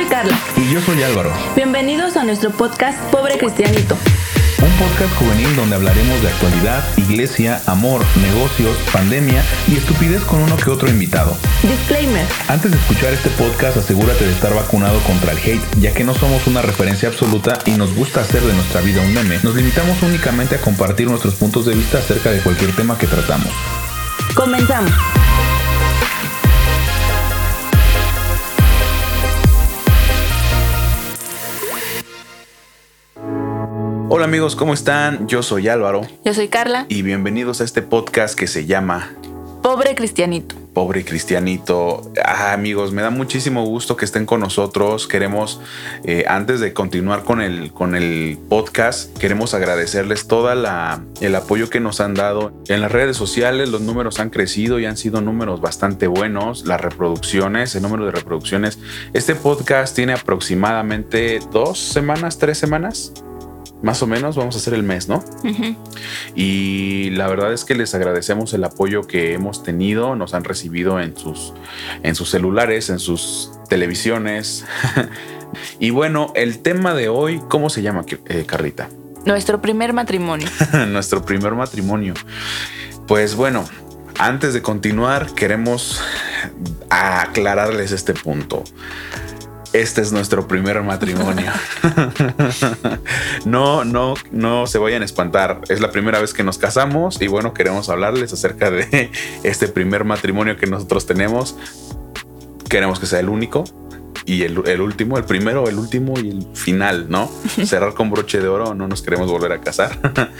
[0.00, 0.38] soy Carla.
[0.56, 1.30] Y yo soy Álvaro.
[1.54, 3.96] Bienvenidos a nuestro podcast Pobre Cristianito.
[4.62, 10.56] Un podcast juvenil donde hablaremos de actualidad, iglesia, amor, negocios, pandemia y estupidez con uno
[10.56, 11.36] que otro invitado.
[11.62, 12.26] Disclaimer.
[12.48, 16.14] Antes de escuchar este podcast, asegúrate de estar vacunado contra el hate, ya que no
[16.14, 19.38] somos una referencia absoluta y nos gusta hacer de nuestra vida un meme.
[19.42, 23.52] Nos limitamos únicamente a compartir nuestros puntos de vista acerca de cualquier tema que tratamos.
[24.34, 24.92] Comenzamos.
[34.12, 35.28] Hola amigos, ¿cómo están?
[35.28, 36.00] Yo soy Álvaro.
[36.24, 36.84] Yo soy Carla.
[36.88, 39.12] Y bienvenidos a este podcast que se llama
[39.62, 40.56] Pobre Cristianito.
[40.74, 42.10] Pobre Cristianito.
[42.24, 45.06] Ah, amigos, me da muchísimo gusto que estén con nosotros.
[45.06, 45.60] Queremos,
[46.02, 51.78] eh, antes de continuar con el, con el podcast, queremos agradecerles todo el apoyo que
[51.78, 52.52] nos han dado.
[52.66, 56.66] En las redes sociales los números han crecido y han sido números bastante buenos.
[56.66, 58.80] Las reproducciones, el número de reproducciones.
[59.12, 63.12] Este podcast tiene aproximadamente dos semanas, tres semanas
[63.82, 65.24] más o menos vamos a hacer el mes, ¿no?
[66.34, 71.00] Y la verdad es que les agradecemos el apoyo que hemos tenido, nos han recibido
[71.00, 71.54] en sus,
[72.02, 74.66] en sus celulares, en sus televisiones.
[75.78, 78.88] y bueno, el tema de hoy, ¿cómo se llama, eh, Carlita?
[79.24, 80.48] Nuestro primer matrimonio.
[80.88, 82.14] Nuestro primer matrimonio.
[83.06, 83.64] Pues bueno,
[84.18, 86.02] antes de continuar, queremos
[86.90, 88.64] aclararles este punto
[89.72, 91.52] este es nuestro primer matrimonio.
[93.44, 95.60] no, no, no se vayan a espantar.
[95.68, 99.10] Es la primera vez que nos casamos y bueno, queremos hablarles acerca de
[99.44, 101.56] este primer matrimonio que nosotros tenemos.
[102.68, 103.64] Queremos que sea el único
[104.26, 107.30] y el, último, el primero, el último y el final, ¿no?
[107.64, 109.98] Cerrar con broche de oro, no nos queremos volver a casar.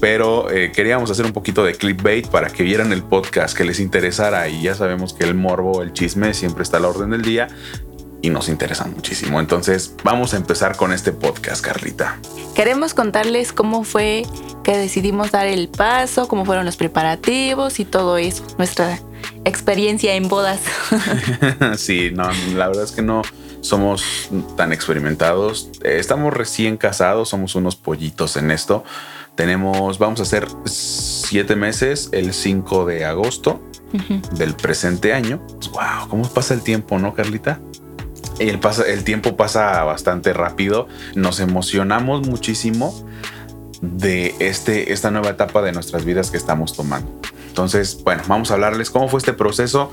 [0.00, 3.80] Pero eh, queríamos hacer un poquito de clickbait para que vieran el podcast, que les
[3.80, 7.22] interesara y ya sabemos que el morbo, el chisme siempre está a la orden del
[7.22, 7.48] día
[8.22, 9.40] y nos interesan muchísimo.
[9.40, 12.18] Entonces vamos a empezar con este podcast, Carlita.
[12.54, 14.24] Queremos contarles cómo fue
[14.64, 18.98] que decidimos dar el paso, cómo fueron los preparativos y todo eso, nuestra
[19.44, 20.60] experiencia en bodas.
[21.76, 23.22] sí, no, la verdad es que no
[23.60, 25.70] somos tan experimentados.
[25.82, 28.84] Estamos recién casados, somos unos pollitos en esto.
[29.34, 33.62] Tenemos, vamos a hacer siete meses el 5 de agosto
[34.32, 35.40] del presente año.
[35.72, 37.60] Wow, ¿cómo pasa el tiempo, no, Carlita?
[38.38, 42.94] El, el tiempo pasa bastante rápido, nos emocionamos muchísimo
[43.80, 47.20] de este, esta nueva etapa de nuestras vidas que estamos tomando.
[47.48, 49.92] Entonces, bueno, vamos a hablarles cómo fue este proceso.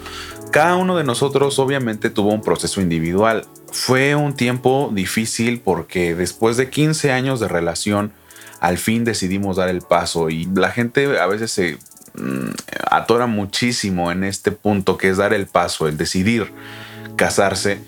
[0.52, 3.46] Cada uno de nosotros obviamente tuvo un proceso individual.
[3.72, 8.14] Fue un tiempo difícil porque después de 15 años de relación,
[8.60, 11.78] al fin decidimos dar el paso y la gente a veces se
[12.14, 12.52] mm,
[12.90, 16.52] atora muchísimo en este punto que es dar el paso, el decidir
[17.16, 17.80] casarse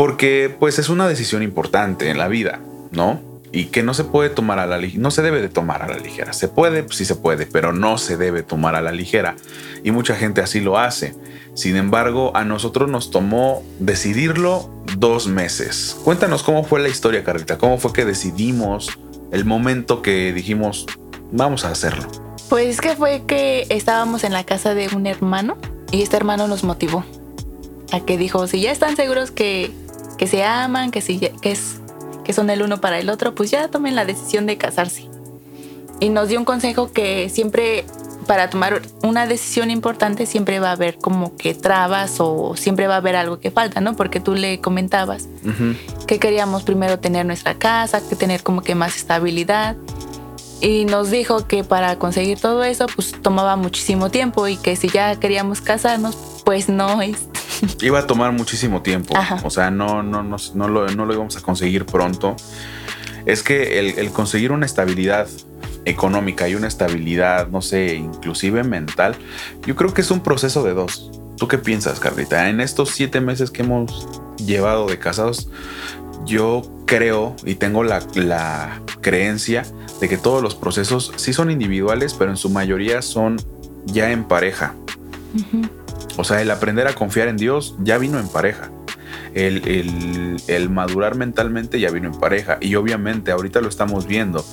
[0.00, 2.58] porque pues es una decisión importante en la vida,
[2.90, 3.20] ¿no?
[3.52, 5.88] Y que no se puede tomar a la ligera, no se debe de tomar a
[5.88, 6.32] la ligera.
[6.32, 9.36] Se puede, sí se puede, pero no se debe tomar a la ligera.
[9.84, 11.14] Y mucha gente así lo hace.
[11.52, 15.98] Sin embargo, a nosotros nos tomó decidirlo dos meses.
[16.02, 17.58] Cuéntanos cómo fue la historia, Carlita.
[17.58, 18.98] ¿Cómo fue que decidimos
[19.32, 20.86] el momento que dijimos,
[21.30, 22.06] vamos a hacerlo?
[22.48, 25.58] Pues que fue que estábamos en la casa de un hermano
[25.92, 27.04] y este hermano nos motivó
[27.92, 29.70] a que dijo, si ya están seguros que
[30.20, 31.80] que se aman, que, si, que, es,
[32.24, 35.08] que son el uno para el otro, pues ya tomen la decisión de casarse.
[35.98, 37.86] Y nos dio un consejo que siempre
[38.26, 42.96] para tomar una decisión importante siempre va a haber como que trabas o siempre va
[42.96, 43.96] a haber algo que falta, ¿no?
[43.96, 45.26] Porque tú le comentabas
[46.06, 49.74] que queríamos primero tener nuestra casa, que tener como que más estabilidad.
[50.60, 54.90] Y nos dijo que para conseguir todo eso, pues tomaba muchísimo tiempo y que si
[54.90, 56.14] ya queríamos casarnos,
[56.44, 57.16] pues no, es,
[57.80, 59.14] iba a tomar muchísimo tiempo.
[59.42, 62.36] O sea, no, no, no, no, lo, no lo íbamos a conseguir pronto.
[63.26, 65.28] Es que el, conseguir una estabilidad
[65.84, 69.16] económica y una estabilidad, no sé, inclusive mental,
[69.66, 71.10] yo creo que es un proceso de dos.
[71.36, 72.48] ¿Tú qué piensas, Carlita?
[72.48, 74.06] En estos siete meses que hemos
[74.36, 75.48] llevado de casados,
[76.26, 79.64] yo creo y tengo la, la creencia
[80.00, 83.38] de que todos los procesos sí son individuales, pero en su mayoría son
[83.86, 84.74] ya en pareja.
[86.20, 88.70] O sea, el aprender a confiar en Dios ya vino en pareja.
[89.32, 92.58] El, madurar mentalmente ya vino en pareja.
[92.60, 94.44] Y obviamente ahorita lo estamos viendo,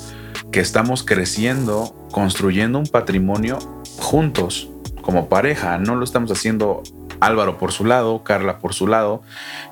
[0.49, 3.59] que estamos creciendo, construyendo un patrimonio
[3.99, 4.69] juntos,
[5.01, 5.77] como pareja.
[5.77, 6.83] No lo estamos haciendo
[7.19, 9.21] Álvaro por su lado, Carla por su lado.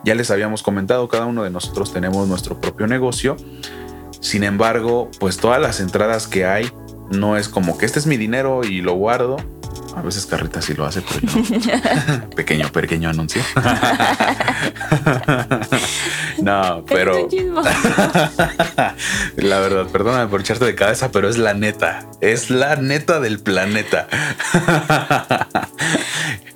[0.03, 3.38] Ya les habíamos comentado, cada uno de nosotros tenemos nuestro propio negocio.
[4.19, 6.69] Sin embargo, pues todas las entradas que hay,
[7.09, 9.38] no es como que este es mi dinero y lo guardo
[9.95, 13.42] A veces Carrita sí lo hace, pero yo pequeño, pequeño anuncio.
[16.42, 17.30] no, pero
[19.38, 22.06] la verdad, perdóname por echarte de cabeza, pero es la neta.
[22.19, 24.09] Es la neta del planeta.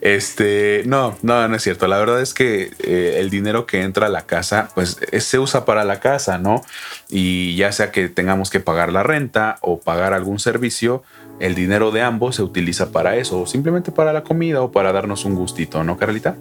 [0.01, 1.87] este, no, no, no es cierto.
[1.87, 5.63] La verdad es que eh, el dinero que entra a la casa, pues se usa
[5.63, 6.61] para la casa, ¿no?
[7.07, 11.03] Y ya sea que tengamos que pagar la renta o pagar algún servicio,
[11.39, 14.91] el dinero de ambos se utiliza para eso, o simplemente para la comida o para
[14.91, 16.35] darnos un gustito, ¿no, Carlita?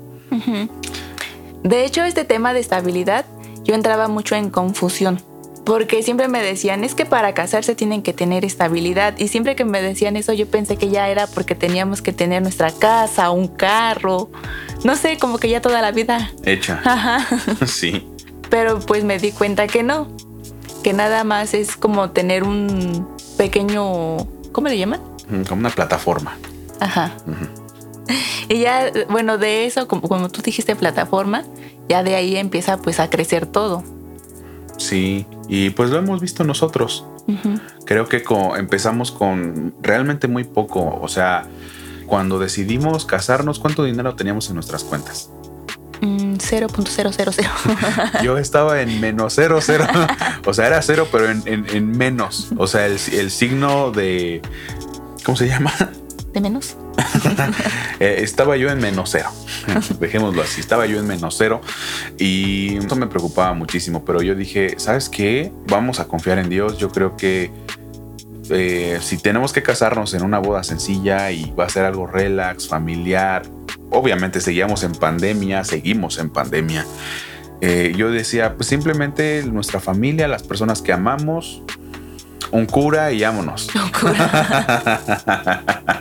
[1.62, 3.24] De hecho, este tema de estabilidad,
[3.64, 5.20] yo entraba mucho en confusión,
[5.64, 9.64] porque siempre me decían, es que para casarse tienen que tener estabilidad, y siempre que
[9.64, 13.48] me decían eso, yo pensé que ya era porque teníamos que tener nuestra casa, un
[13.48, 14.30] carro,
[14.84, 16.30] no sé, como que ya toda la vida.
[16.44, 16.80] Hecha.
[16.84, 17.26] Ajá.
[17.66, 18.06] sí.
[18.50, 20.08] Pero pues me di cuenta que no,
[20.82, 23.06] que nada más es como tener un
[23.36, 25.00] pequeño ¿Cómo le llaman?
[25.48, 26.36] Como una plataforma.
[26.80, 27.12] Ajá.
[28.48, 31.44] Y ya, bueno, de eso, como, tú dijiste plataforma,
[31.88, 33.84] ya de ahí empieza pues a crecer todo.
[34.78, 37.04] Sí, y pues lo hemos visto nosotros.
[37.84, 38.24] Creo que
[38.56, 40.98] empezamos con realmente muy poco.
[41.02, 41.46] O sea,
[42.06, 45.30] cuando decidimos casarnos, ¿cuánto dinero teníamos en nuestras cuentas?
[46.48, 48.20] 0.000.
[48.20, 49.58] Mm, Yo estaba en menos 00.
[50.46, 52.48] O sea, era cero, pero en, menos.
[52.56, 54.42] O sea, el, signo de.
[55.24, 55.72] ¿Cómo se llama?
[56.32, 56.76] ¿De menos?
[58.00, 59.28] Eh, estaba yo en menos cero.
[59.98, 60.60] Dejémoslo así.
[60.60, 61.60] Estaba yo en menos cero.
[62.16, 64.04] Y eso me preocupaba muchísimo.
[64.04, 65.50] Pero yo dije, ¿sabes qué?
[65.66, 66.78] Vamos a confiar en Dios.
[66.78, 67.50] Yo creo que
[68.50, 72.68] eh, si tenemos que casarnos en una boda sencilla y va a ser algo relax,
[72.68, 73.42] familiar,
[73.90, 76.84] obviamente seguíamos en pandemia, seguimos en pandemia.
[77.60, 81.62] Eh, yo decía, pues simplemente nuestra familia, las personas que amamos,
[82.50, 83.68] un cura y vámonos.
[83.74, 85.52] Un cura.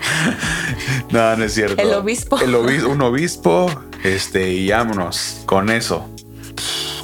[1.11, 1.81] no, no es cierto.
[1.81, 2.39] El obispo.
[2.39, 3.69] El un obispo,
[4.03, 6.09] este, y vámonos con eso.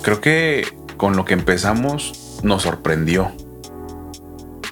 [0.01, 3.31] Creo que con lo que empezamos nos sorprendió.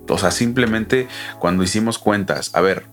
[0.07, 1.07] O sea, simplemente
[1.39, 2.85] cuando hicimos cuentas, a ver,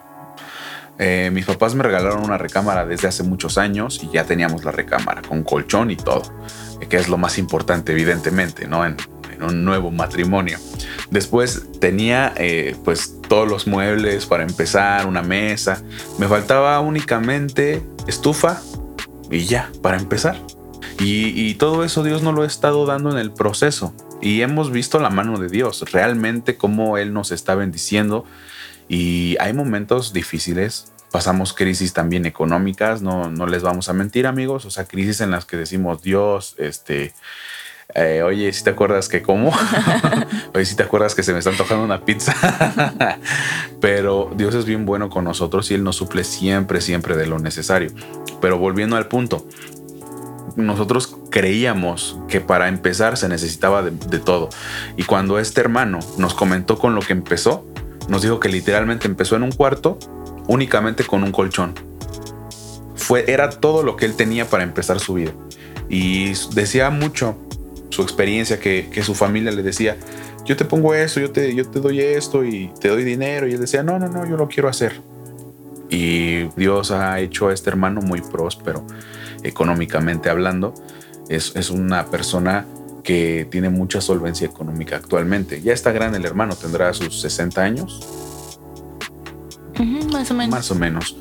[0.99, 4.73] eh, mis papás me regalaron una recámara desde hace muchos años y ya teníamos la
[4.73, 6.23] recámara con colchón y todo,
[6.89, 8.85] que es lo más importante evidentemente, ¿no?
[8.85, 8.97] En,
[9.41, 10.59] un nuevo matrimonio.
[11.13, 15.81] Después tenía eh, pues todos los muebles para empezar, una mesa.
[16.19, 18.61] Me faltaba únicamente estufa
[19.31, 20.37] y ya, para empezar.
[20.99, 23.95] Y, y todo eso Dios no lo ha estado dando en el proceso.
[24.21, 28.25] Y hemos visto la mano de Dios, realmente cómo Él nos está bendiciendo
[28.89, 34.65] y hay momentos difíciles, pasamos crisis también económicas, no, no les vamos a mentir amigos,
[34.65, 37.13] o sea, crisis en las que decimos, Dios, este,
[37.95, 39.51] eh, oye, si te acuerdas que como,
[40.55, 42.35] oye, si te acuerdas que se me está antojando una pizza,
[43.81, 47.39] pero Dios es bien bueno con nosotros y Él nos suple siempre, siempre de lo
[47.39, 47.91] necesario.
[48.43, 49.49] Pero volviendo al punto,
[50.57, 54.51] nosotros creíamos que para empezar se necesitaba de, de, todo.
[54.99, 57.65] Y cuando este hermano nos comentó con lo que empezó,
[58.09, 59.99] nos dijo que literalmente empezó en un cuarto
[60.47, 61.75] únicamente con un colchón.
[62.97, 65.33] Fue, era todo lo que él tenía para empezar su vida.
[65.89, 67.37] Y decía mucho
[67.91, 69.97] su experiencia que, su familia le decía,
[70.45, 73.47] yo te pongo eso, yo te, yo te doy esto y te doy dinero.
[73.47, 75.01] Y él decía, no, no, no, yo lo quiero hacer.
[75.91, 78.85] Y Dios ha hecho a este hermano muy próspero,
[79.43, 80.75] económicamente hablando.
[81.29, 82.67] Es, es una persona
[83.09, 85.63] que tiene mucha solvencia económica actualmente.
[85.63, 88.07] Ya está grande el hermano, tendrá sus 60 años.
[90.13, 90.51] más o menos.
[90.51, 91.17] Más o menos.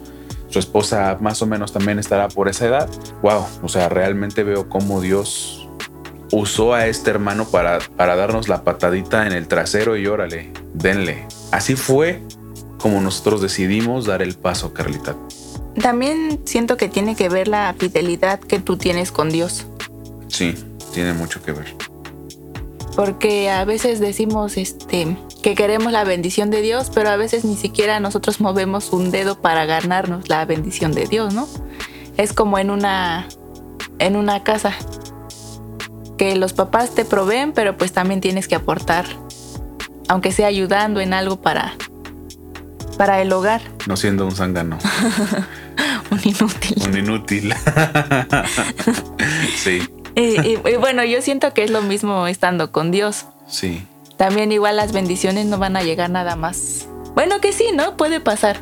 [0.49, 2.89] Su esposa más o menos también estará por esa edad.
[3.21, 5.69] Wow, o sea, realmente veo cómo Dios
[6.33, 11.25] usó a este hermano para, para darnos la patadita en el trasero y órale, denle.
[11.53, 12.21] Así fue
[12.79, 15.15] como nosotros decidimos dar el paso, Carlita.
[15.81, 19.67] También siento que tiene que ver la fidelidad que tú tienes con Dios.
[20.27, 20.53] Sí,
[20.97, 21.75] tiene mucho que ver.
[22.95, 27.55] Porque a veces decimos este que queremos la bendición de Dios, pero a veces ni
[27.55, 31.47] siquiera nosotros movemos un dedo para ganarnos la bendición de Dios, ¿no?
[32.17, 33.27] Es como en una
[33.99, 34.73] en una casa
[36.17, 39.05] que los papás te proveen, pero pues también tienes que aportar,
[40.07, 41.75] aunque sea ayudando en algo para
[42.97, 43.61] para el hogar.
[43.85, 44.79] No siendo un zángano.
[46.09, 46.83] un inútil.
[46.87, 47.53] Un inútil.
[49.63, 49.79] sí.
[50.43, 53.25] Y, bueno, yo siento que es lo mismo estando con Dios.
[53.47, 53.85] Sí.
[54.17, 56.87] También igual las bendiciones no van a llegar nada más.
[57.13, 57.97] Bueno, que sí, ¿no?
[57.97, 58.59] Puede pasar.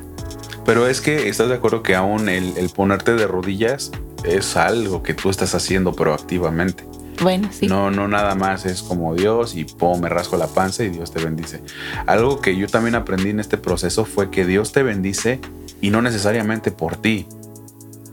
[0.65, 3.91] Pero es que estás de acuerdo que aún el, ponerte de rodillas
[4.25, 6.83] es algo que tú estás haciendo proactivamente.
[7.21, 7.67] Bueno, sí.
[7.67, 11.13] No, no nada más es como Dios y po, me rasco la panza y Dios
[11.13, 11.61] te bendice.
[12.05, 15.39] Algo que yo también aprendí en este proceso fue que Dios te bendice
[15.79, 17.27] y no necesariamente por ti,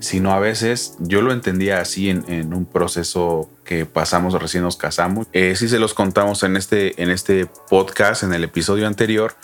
[0.02, 5.28] sino a veces yo lo entendía así en, un proceso que pasamos recién nos casamos.
[5.32, 9.36] Eh, sí se los contamos en este, en este podcast, en el episodio anterior,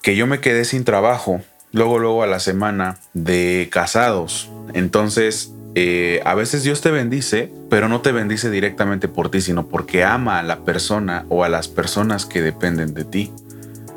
[0.00, 4.52] que yo me quedé sin trabajo, luego, luego a la semana de casados.
[4.72, 9.66] Entonces, eh, a veces Dios te bendice, pero no te bendice directamente por ti, sino
[9.66, 13.32] porque ama a la persona o a las personas que dependen de ti.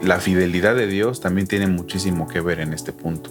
[0.02, 3.30] La fidelidad de Dios también tiene muchísimo que ver en este punto.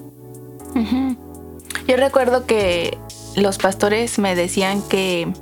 [1.86, 2.98] Yo recuerdo que
[3.36, 5.32] los pastores me decían que,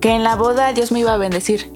[0.00, 1.72] que en la boda Dios me iba a bendecir.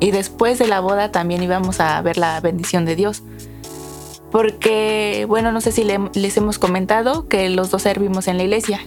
[0.00, 3.22] Y después de la boda también íbamos a ver la bendición de Dios.
[4.30, 8.80] Porque, bueno, no sé si les hemos comentado que los dos servimos en la iglesia.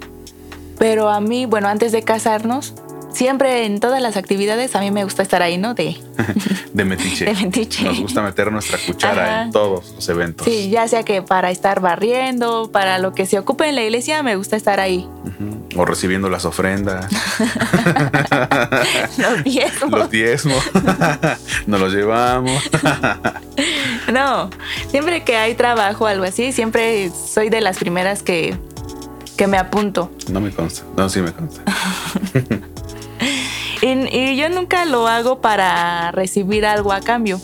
[0.78, 2.74] Pero a mí, bueno, antes de casarnos,
[3.14, 5.74] siempre en todas las actividades a mí me gusta estar ahí, ¿no?
[5.74, 5.98] De,
[6.74, 7.26] de metiche.
[7.26, 7.84] De metiche.
[7.84, 10.46] Nos gusta meter nuestra cuchara en todos los eventos.
[10.46, 14.24] Sí, ya sea que para estar barriendo, para lo que se ocupe en la iglesia,
[14.24, 15.08] me gusta estar ahí.
[15.76, 17.08] O recibiendo las ofrendas.
[19.18, 20.00] los diezmos.
[20.00, 20.64] Los diezmos.
[21.68, 22.62] Nos los llevamos.
[24.12, 24.50] no,
[24.90, 28.56] siempre que hay trabajo o algo así, siempre soy de las primeras que,
[29.38, 30.12] que me apunto.
[30.30, 30.84] No me consta.
[30.98, 31.62] No, sí me consta.
[33.82, 37.42] Y, yo nunca lo hago para recibir algo a cambio.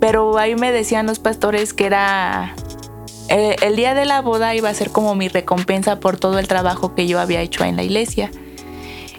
[0.00, 2.54] Pero ahí me decían los pastores que era
[3.28, 6.48] eh, el día de la boda iba a ser como mi recompensa por todo el
[6.48, 8.30] trabajo que yo había hecho en la iglesia.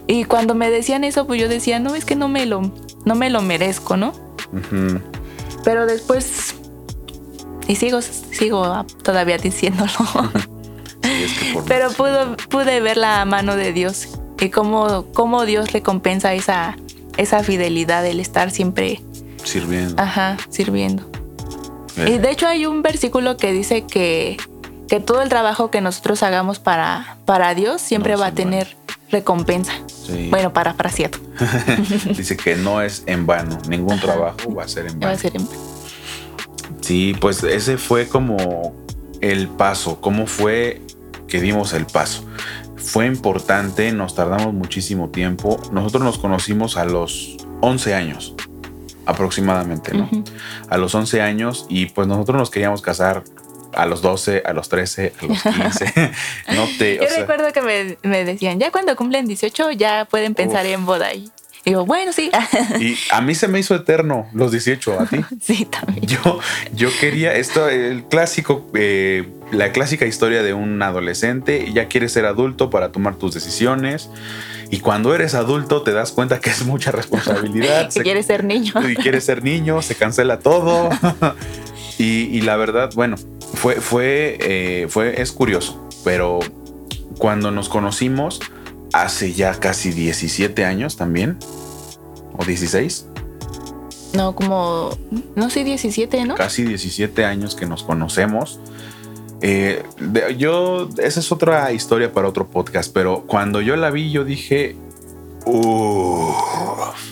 [0.05, 2.62] Y cuando me decían eso, pues yo decía, no, es que no me lo,
[3.05, 4.12] no me lo merezco, ¿no?
[5.63, 6.55] Pero después,
[7.69, 9.93] y sigo, sigo todavía diciéndolo.
[11.67, 11.89] Pero
[12.50, 14.09] pude ver la mano de Dios
[14.43, 16.77] y cómo, cómo Dios recompensa esa,
[17.17, 19.01] esa fidelidad, el estar siempre
[19.43, 20.01] sirviendo.
[20.01, 21.09] Ajá, sirviendo.
[21.97, 22.15] Eh.
[22.15, 24.38] Y de hecho hay un versículo que dice que,
[24.88, 28.75] que todo el trabajo que nosotros hagamos para, para Dios siempre va a tener
[29.12, 29.73] recompensa.
[30.29, 31.17] Bueno, parafraseado.
[32.15, 35.05] dice que no es en vano, ningún trabajo va a ser en vano.
[35.05, 35.59] Va a ser en vano.
[36.81, 38.75] Sí, pues ese fue como
[39.21, 40.81] el paso, cómo fue
[41.29, 42.25] que dimos el paso
[42.84, 45.60] fue importante, nos tardamos muchísimo tiempo.
[45.72, 48.36] Nosotros nos conocimos a los 11 años
[49.06, 50.10] aproximadamente, ¿no?
[50.70, 53.24] A los 11 años y pues nosotros nos queríamos casar
[53.74, 56.12] a los 12, a los 13, a los 15.
[56.56, 60.86] no te, Yo recuerdo que me, decían, ya cuando cumplen 18 ya pueden pensar en
[60.86, 61.13] boda.
[61.13, 61.32] Y
[61.66, 62.32] digo, bueno, sí.
[62.80, 65.18] y a mí se me hizo eterno los 18, ¿a ti?
[65.42, 66.06] Sí, también.
[66.06, 66.40] Yo,
[66.74, 72.25] yo quería esto, el clásico, eh, la clásica historia de un adolescente, ya quieres ser
[72.25, 74.10] adulto para tomar tus decisiones.
[74.69, 77.89] Y cuando eres adulto te das cuenta que es mucha responsabilidad.
[77.95, 78.74] y quieres ser niño.
[78.89, 80.89] Y quieres ser niño, se cancela todo.
[81.98, 83.17] y, la verdad, bueno,
[83.53, 86.39] fue, fue, eh, fue, es curioso, pero
[87.17, 88.39] cuando nos conocimos,
[88.93, 91.38] hace ya casi 17 años también,
[92.38, 93.07] o 16.
[94.13, 94.98] No, como,
[95.36, 96.36] no sé, 17, ¿no?
[96.36, 98.60] Casi 17 años que nos conocemos.
[99.45, 99.83] Eh,
[100.38, 104.77] yo, esa es otra historia para otro podcast, pero cuando yo la vi, yo dije,
[105.45, 107.03] uff,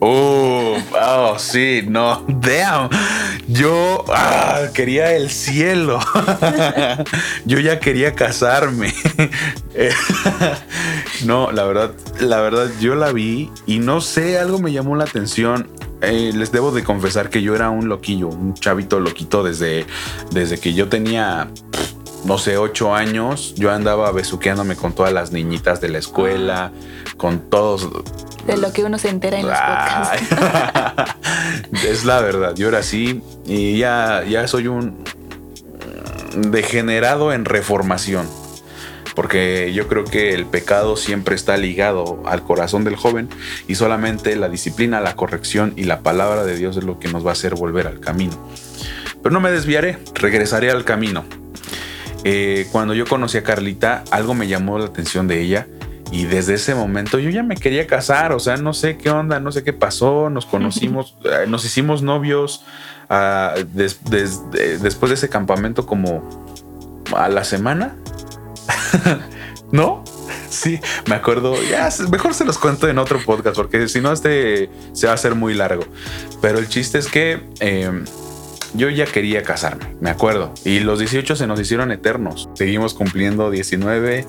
[0.00, 2.88] Oh, oh, sí, no, damn.
[3.48, 5.98] Yo ah, quería el cielo.
[7.46, 8.94] Yo ya quería casarme.
[11.24, 15.02] No, la verdad, la verdad, yo la vi y no sé, algo me llamó la
[15.02, 15.68] atención.
[16.00, 19.86] Eh, les debo de confesar que yo era un loquillo, un chavito loquito desde,
[20.30, 21.48] desde que yo tenía
[22.24, 26.72] no sé, ocho años, yo andaba besuqueándome con todas las niñitas de la escuela,
[27.16, 27.88] con todos.
[28.46, 31.16] De lo que uno se entera en los podcasts.
[31.86, 35.04] es la verdad, yo era así y ya, ya soy un
[36.34, 38.26] degenerado en reformación.
[39.18, 43.28] Porque yo creo que el pecado siempre está ligado al corazón del joven
[43.66, 47.26] y solamente la disciplina, la corrección y la palabra de Dios es lo que nos
[47.26, 48.34] va a hacer volver al camino.
[49.20, 51.24] Pero no me desviaré, regresaré al camino.
[52.22, 55.66] Eh, cuando yo conocí a Carlita, algo me llamó la atención de ella.
[56.12, 59.40] Y desde ese momento yo ya me quería casar, o sea, no sé qué onda,
[59.40, 62.64] no sé qué pasó, nos conocimos, eh, nos hicimos novios
[63.10, 66.22] ah, después de ese campamento como
[67.16, 67.96] a la semana,
[69.72, 70.04] ¿no?
[70.48, 74.70] Sí, me acuerdo, ya, mejor se los cuento en otro podcast porque si no este
[74.92, 75.84] se va a hacer muy largo.
[76.40, 77.40] Pero el chiste es que...
[77.60, 78.04] Em,
[78.74, 80.52] yo ya quería casarme, me acuerdo.
[80.64, 82.48] Y los 18 se nos hicieron eternos.
[82.54, 84.26] Seguimos cumpliendo 19,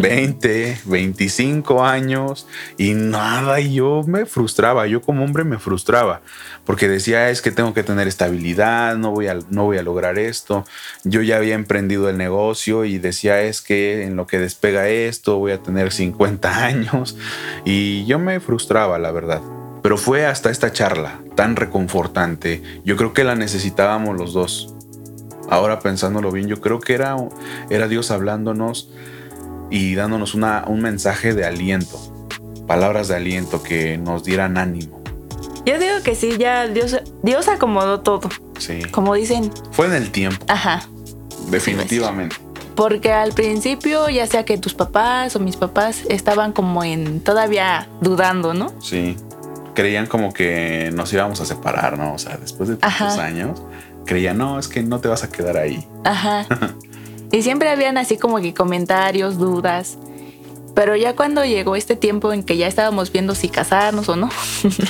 [0.00, 2.46] 20, 25 años
[2.78, 3.60] y nada.
[3.60, 6.22] Y yo me frustraba, yo como hombre me frustraba
[6.70, 10.18] porque decía es que tengo que tener estabilidad, no voy a, no voy a lograr
[10.18, 10.64] esto.
[11.04, 15.38] Yo ya había emprendido el negocio y decía es que en lo que despega esto
[15.38, 17.16] voy a tener 50 años.
[17.64, 19.42] Y yo me frustraba, la verdad.
[19.82, 22.62] Pero fue hasta esta charla tan reconfortante.
[22.84, 24.74] Yo creo que la necesitábamos los dos.
[25.48, 27.16] Ahora pensándolo bien, yo creo que era,
[27.70, 28.90] era Dios hablándonos
[29.70, 31.98] y dándonos una, un mensaje de aliento.
[32.66, 35.00] Palabras de aliento que nos dieran ánimo.
[35.66, 38.28] Yo digo que sí, ya Dios, Dios acomodó todo.
[38.58, 38.82] Sí.
[38.90, 39.50] Como dicen.
[39.72, 40.44] Fue en el tiempo.
[40.48, 40.84] Ajá.
[41.50, 42.36] Definitivamente.
[42.76, 47.88] Porque al principio, ya sea que tus papás o mis papás estaban como en todavía
[48.00, 48.72] dudando, ¿no?
[48.80, 49.16] Sí
[49.74, 52.14] creían como que nos íbamos a separar, ¿no?
[52.14, 53.62] O sea, después de tantos años,
[54.04, 55.86] creían, no, es que no te vas a quedar ahí.
[56.04, 56.46] Ajá.
[57.32, 59.98] y siempre habían así como que comentarios, dudas.
[60.74, 64.30] Pero ya cuando llegó este tiempo en que ya estábamos viendo si casarnos o no.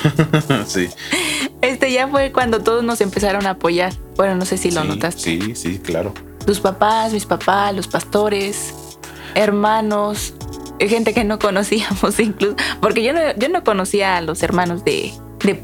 [0.66, 0.88] sí.
[1.62, 3.92] Este ya fue cuando todos nos empezaron a apoyar.
[4.16, 5.20] Bueno, no sé si lo notaste.
[5.20, 6.14] Sí, sí, claro.
[6.46, 8.72] Tus papás, mis papás, los pastores,
[9.34, 10.32] hermanos,
[10.88, 15.12] gente que no conocíamos incluso, porque yo no, yo no conocía a los hermanos de,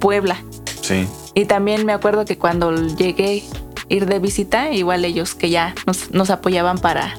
[0.00, 0.42] Puebla.
[0.80, 1.06] Sí.
[1.34, 3.42] Y también me acuerdo que cuando llegué
[3.86, 5.74] a ir de visita, igual ellos que ya
[6.12, 7.14] nos, apoyaban para,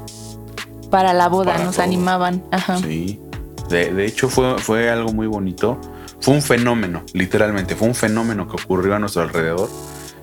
[0.89, 2.43] para la boda, nos animaban.
[2.51, 2.77] Ajá.
[2.79, 3.19] Sí.
[3.69, 5.79] De, de, hecho fue, fue algo muy bonito.
[6.19, 9.69] Fue un fenómeno, literalmente, fue un fenómeno que ocurrió a nuestro alrededor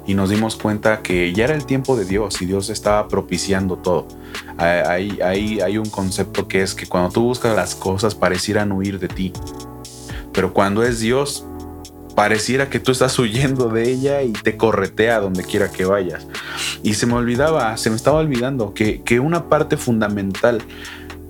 [0.07, 3.77] y nos dimos cuenta que ya era el tiempo de Dios y Dios estaba propiciando
[3.77, 4.07] todo.
[4.59, 8.99] Hay, hay, hay un concepto que es que cuando tú buscas las cosas parecieran huir
[8.99, 9.33] de ti,
[10.33, 11.45] pero cuando es Dios
[12.15, 16.27] pareciera que tú estás huyendo de ella y te corretea donde quiera que vayas.
[16.83, 20.63] Y se me olvidaba, se me estaba olvidando que, que una parte fundamental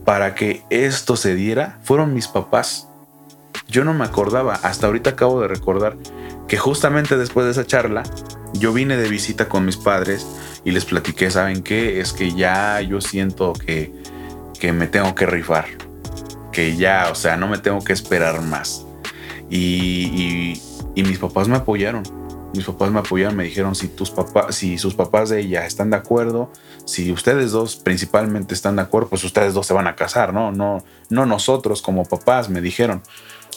[0.04, 2.88] para que esto se diera fueron mis papás.
[3.68, 5.96] Yo no me acordaba, hasta ahorita acabo de recordar
[6.48, 8.02] que justamente después de esa charla
[8.52, 10.26] yo vine de visita con mis padres
[10.64, 12.00] y les platiqué, ¿saben qué?
[12.00, 13.92] Es que ya yo siento que,
[14.58, 15.66] que me tengo que rifar,
[16.52, 18.86] que ya, o sea, no me tengo que esperar más.
[19.50, 20.60] Y,
[20.94, 22.02] y, mis papás me apoyaron.
[22.54, 25.90] Mis papás me apoyaron, me dijeron si tus papás, si sus papás de ella están
[25.90, 26.50] de acuerdo,
[26.84, 30.52] si ustedes dos principalmente están de acuerdo, pues ustedes dos se van a casar, ¿no?
[30.52, 33.02] No, no nosotros como papás, me dijeron.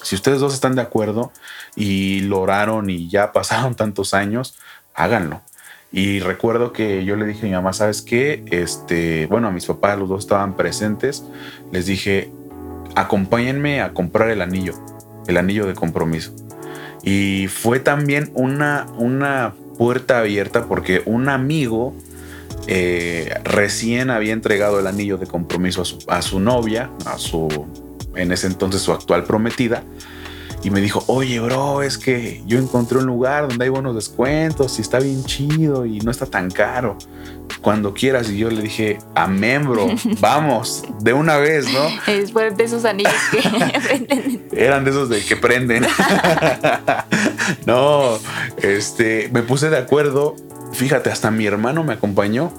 [0.04, 1.32] Si ustedes dos están de acuerdo
[1.76, 4.56] y lo oraron y ya pasaron tantos años,
[4.96, 5.42] háganlo.
[5.92, 8.44] Y recuerdo que yo le dije a mi mamá, ¿sabes qué?
[8.52, 11.24] Este, bueno, a mis papás los dos estaban presentes.
[11.72, 12.32] Les dije,
[12.96, 14.74] acompáñenme a comprar el anillo,
[15.28, 16.34] el anillo de compromiso.
[17.04, 21.96] Y fue también una, una puerta abierta porque un amigo
[22.68, 27.48] eh, recién había entregado el anillo de compromiso a su, a su novia, a su,
[28.18, 29.84] en ese entonces su actual prometida
[30.64, 34.80] y me dijo, oye, bro, es que yo encontré un lugar donde hay buenos descuentos
[34.80, 36.98] y está bien chido y no está tan caro.
[37.62, 38.30] Cuando quieras.
[38.30, 39.88] Y yo le dije, amén, bro,
[40.20, 41.88] vamos, de una vez, ¿no?
[42.12, 43.42] Es de esos anillos que
[43.88, 44.48] prenden.
[44.52, 45.86] Eran de esos de que prenden.
[47.66, 48.18] no,
[48.62, 50.36] este, me puse de acuerdo.
[50.74, 52.52] Fíjate, hasta mi hermano me acompañó.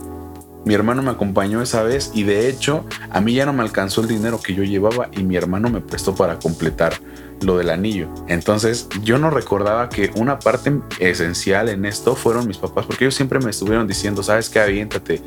[0.68, 4.02] Mi hermano me acompañó esa vez y de hecho a mí ya no me alcanzó
[4.02, 6.92] el dinero que yo llevaba y mi hermano me prestó para completar
[7.40, 8.10] lo del anillo.
[8.28, 13.14] Entonces yo no recordaba que una parte esencial en esto fueron mis papás, porque ellos
[13.14, 15.22] siempre me estuvieron diciendo, sabes que aviéntate,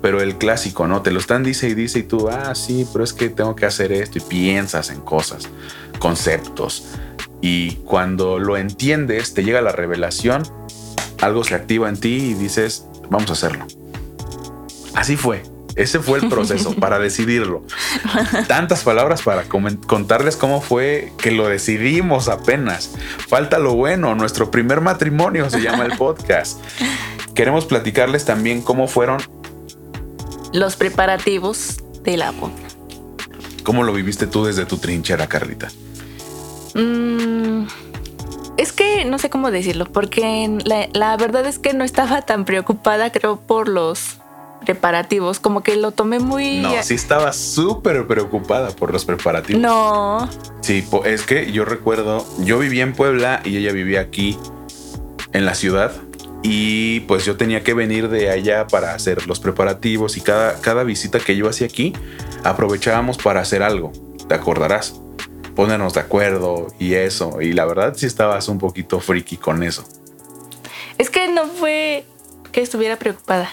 [0.00, 1.02] pero el clásico, ¿no?
[1.02, 3.66] Te lo están dice y dice y tú, ah, sí, pero es que tengo que
[3.66, 5.46] hacer esto y piensas en cosas,
[5.98, 6.86] conceptos.
[7.42, 10.42] Y cuando lo entiendes, te llega la revelación,
[11.20, 13.66] algo se activa en ti y dices, vamos a hacerlo.
[14.96, 15.42] Así fue.
[15.76, 17.62] Ese fue el proceso para decidirlo.
[18.48, 22.94] Tantas palabras para contarles cómo fue que lo decidimos apenas.
[23.28, 26.58] Falta lo bueno, nuestro primer matrimonio se llama el podcast.
[27.34, 29.18] Queremos platicarles también cómo fueron
[30.54, 32.54] los preparativos de la boda.
[33.62, 35.68] ¿Cómo lo viviste tú desde tu trinchera, Carlita?
[36.74, 37.66] Mm,
[38.56, 40.58] es que no sé cómo decirlo, porque
[40.94, 44.18] la verdad es que no estaba tan preocupada, creo, por los
[44.66, 46.58] preparativos, como que lo tomé muy...
[46.58, 49.62] No, sí estaba súper preocupada por los preparativos.
[49.62, 50.28] No.
[50.60, 54.36] Sí, es que yo recuerdo, yo vivía en Puebla y ella vivía aquí
[55.32, 55.92] en la ciudad
[56.42, 60.84] y pues yo tenía que venir de allá para hacer los preparativos y cada, cada
[60.84, 61.94] visita que yo hacía aquí
[62.44, 63.92] aprovechábamos para hacer algo,
[64.28, 65.00] te acordarás,
[65.54, 69.84] ponernos de acuerdo y eso, y la verdad sí estabas un poquito friki con eso.
[70.98, 72.04] Es que no fue
[72.52, 73.50] que estuviera preocupada.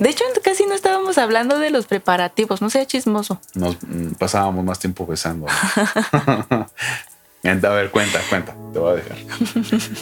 [0.00, 3.38] De hecho, casi no estábamos hablando de los preparativos, no sea chismoso.
[3.54, 5.46] Nos mm, pasábamos más tiempo besando.
[7.44, 9.18] a ver, cuenta, cuenta, te voy a dejar.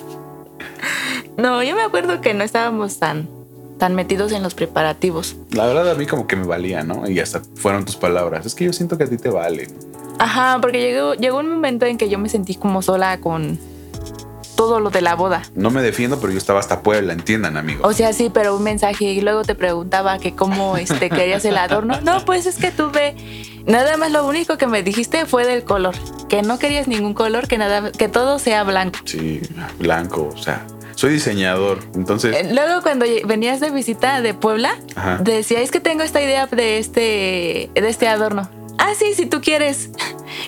[1.36, 3.28] no, yo me acuerdo que no estábamos tan,
[3.78, 5.34] tan metidos en los preparativos.
[5.50, 7.10] La verdad a mí como que me valía, ¿no?
[7.10, 8.46] Y hasta fueron tus palabras.
[8.46, 9.66] Es que yo siento que a ti te vale.
[10.20, 13.58] Ajá, porque llegó, llegó un momento en que yo me sentí como sola con
[14.58, 15.42] todo lo de la boda.
[15.54, 17.88] No me defiendo, pero yo estaba hasta Puebla, entiendan, amigos.
[17.88, 21.56] O sea, sí, pero un mensaje y luego te preguntaba que cómo este, querías el
[21.56, 22.00] adorno.
[22.02, 23.14] No, pues es que tuve
[23.66, 25.94] nada más lo único que me dijiste fue del color,
[26.28, 28.98] que no querías ningún color, que nada que todo sea blanco.
[29.04, 29.40] Sí,
[29.78, 30.66] blanco, o sea,
[30.96, 32.34] soy diseñador, entonces.
[32.34, 34.74] Eh, luego cuando venías de visita de Puebla,
[35.20, 39.90] decías que tengo esta idea de este de este adorno ah, sí, si tú quieres.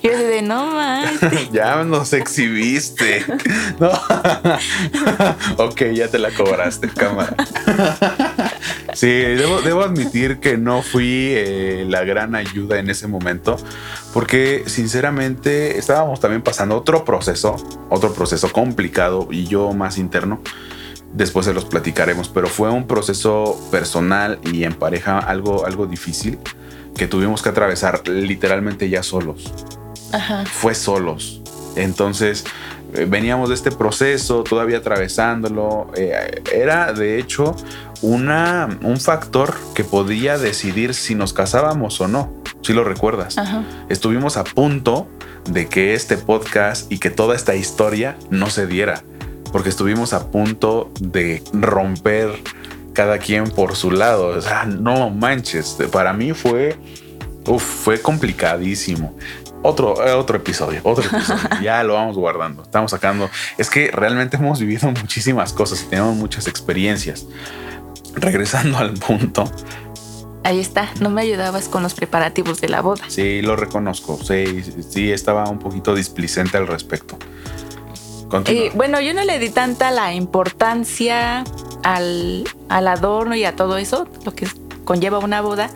[0.02, 1.12] Yo de, no más.
[1.52, 3.24] ya nos exhibiste.
[3.78, 3.90] no.
[5.64, 7.34] ok, ya te la cobraste, cámara.
[8.94, 13.56] sí, debo, admitir que no fui eh, la gran ayuda en ese momento,
[14.12, 17.56] porque sinceramente estábamos también pasando otro proceso,
[17.88, 20.40] otro proceso complicado y yo más interno.
[21.12, 26.38] Después se los platicaremos, pero fue un proceso personal y en pareja algo, algo difícil
[26.96, 29.50] que tuvimos que atravesar literalmente ya solos.
[30.46, 31.40] Fue solos.
[31.76, 32.44] Entonces,
[32.94, 35.90] eh, veníamos de este proceso, todavía atravesándolo.
[35.96, 37.54] Eh, era, de hecho,
[38.02, 42.32] una, un factor que podía decidir si nos casábamos o no.
[42.62, 43.36] Si lo recuerdas.
[43.88, 45.08] Estuvimos a punto
[45.50, 49.02] de que este podcast y que toda esta historia no se diera.
[49.50, 52.30] Porque estuvimos a punto de romper
[52.92, 54.28] cada quien por su lado.
[54.28, 55.78] O sea, no manches.
[55.90, 56.76] Para mí fue,
[57.58, 59.16] fue complicadísimo.
[59.62, 61.42] Otro, eh, otro episodio, otro episodio.
[61.62, 62.62] ya lo vamos guardando.
[62.62, 63.28] Estamos sacando.
[63.58, 67.26] Es que realmente hemos vivido muchísimas cosas tenemos muchas experiencias.
[68.14, 69.50] Regresando al punto.
[70.42, 73.04] Ahí está, no me ayudabas con los preparativos de la boda.
[73.08, 74.18] Sí, lo reconozco.
[74.22, 77.18] Sí, sí, estaba un poquito displicente al respecto.
[78.48, 81.44] Y bueno, yo no le di tanta la importancia
[81.82, 84.46] al, adorno y a todo eso, lo que
[84.84, 85.70] conlleva una boda,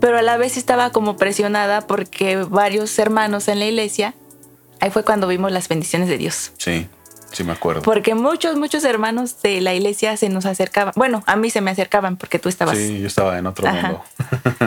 [0.00, 4.14] pero a la vez estaba como presionada porque varios hermanos en la iglesia,
[4.80, 6.52] ahí fue cuando vimos las bendiciones de Dios.
[6.58, 6.88] Sí,
[7.30, 7.82] sí me acuerdo.
[7.82, 11.70] Porque muchos, muchos hermanos de la iglesia se nos acercaban, bueno, a mí se me
[11.70, 12.76] acercaban porque tú estabas.
[12.76, 14.02] Sí, yo estaba en otro mundo.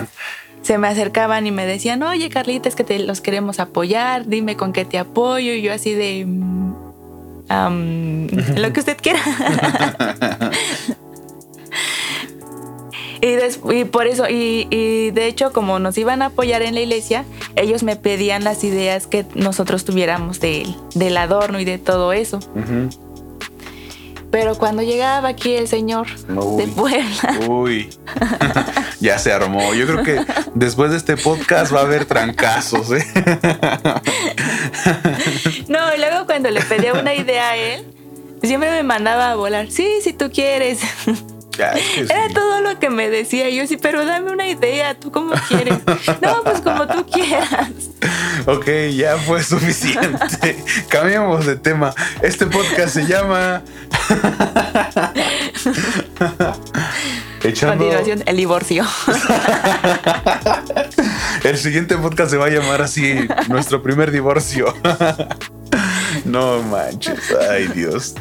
[0.62, 4.56] se me acercaban y me decían, oye Carlita, es que te los queremos apoyar, dime
[4.56, 5.54] con qué te apoyo.
[5.54, 6.74] Y yo así de, mm,
[8.58, 9.20] lo que usted quiera.
[13.24, 17.24] y, por eso, y, de hecho, como nos iban a apoyar en la iglesia,
[17.56, 22.40] ellos me pedían las ideas que nosotros tuviéramos del adorno y de todo eso.
[24.30, 26.08] Pero cuando llegaba aquí el señor
[26.58, 27.40] de Puebla.
[27.48, 27.90] Uy,
[29.00, 29.74] ya se armó.
[29.74, 32.92] Yo creo que después de este podcast va a haber trancazos.
[32.92, 33.06] ¿eh?
[35.70, 37.86] No, y luego cuando le pedía una idea a él,
[38.42, 39.70] siempre me mandaba a volar.
[39.70, 40.80] Sí, si tú quieres.
[41.58, 43.50] Era todo lo que me decía.
[43.50, 45.80] Yo sí, pero dame una idea, ¿tú cómo quieres?
[46.22, 47.70] No, pues como tú quieras.
[48.46, 50.64] Ok, ya fue suficiente.
[50.90, 51.94] Cambiamos de tema.
[52.22, 53.62] Este podcast se llama.
[57.42, 58.86] Continuación, el divorcio.
[61.44, 64.74] el siguiente podcast se va a llamar así: Nuestro primer divorcio.
[66.26, 68.16] No manches, ay Dios.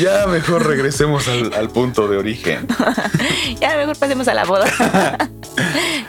[0.00, 2.66] Ya mejor regresemos al, punto de origen.
[3.60, 4.66] ya mejor pasemos a la boda.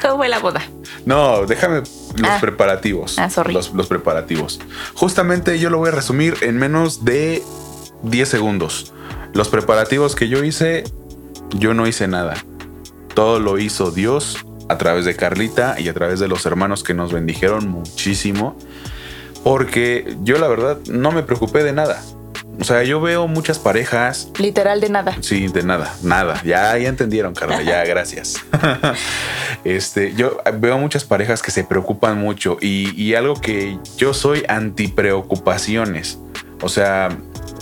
[0.01, 0.61] ¿Cómo fue la boda?
[1.05, 2.37] No, déjame los ah.
[2.41, 3.17] preparativos.
[3.17, 3.53] Ah, sorry.
[3.53, 4.59] Los, los preparativos.
[4.93, 7.43] Justamente yo lo voy a resumir en menos de
[8.03, 8.93] 10 segundos.
[9.33, 10.83] Los preparativos que yo hice,
[11.51, 12.35] yo no hice nada.
[13.13, 16.93] Todo lo hizo Dios a través de Carlita y a través de los hermanos que
[16.93, 18.57] nos bendijeron muchísimo.
[19.47, 22.03] Porque yo la verdad no me preocupé de nada.
[22.59, 24.29] O sea, yo veo muchas parejas.
[24.37, 25.15] Literal de nada.
[25.21, 26.41] Sí, de nada, nada.
[26.43, 27.61] Ya, ya entendieron, Carla.
[27.61, 28.35] Ya, gracias.
[29.63, 34.43] este, yo veo muchas parejas que se preocupan mucho y, y algo que yo soy
[34.49, 36.19] anti preocupaciones.
[36.61, 37.07] O sea,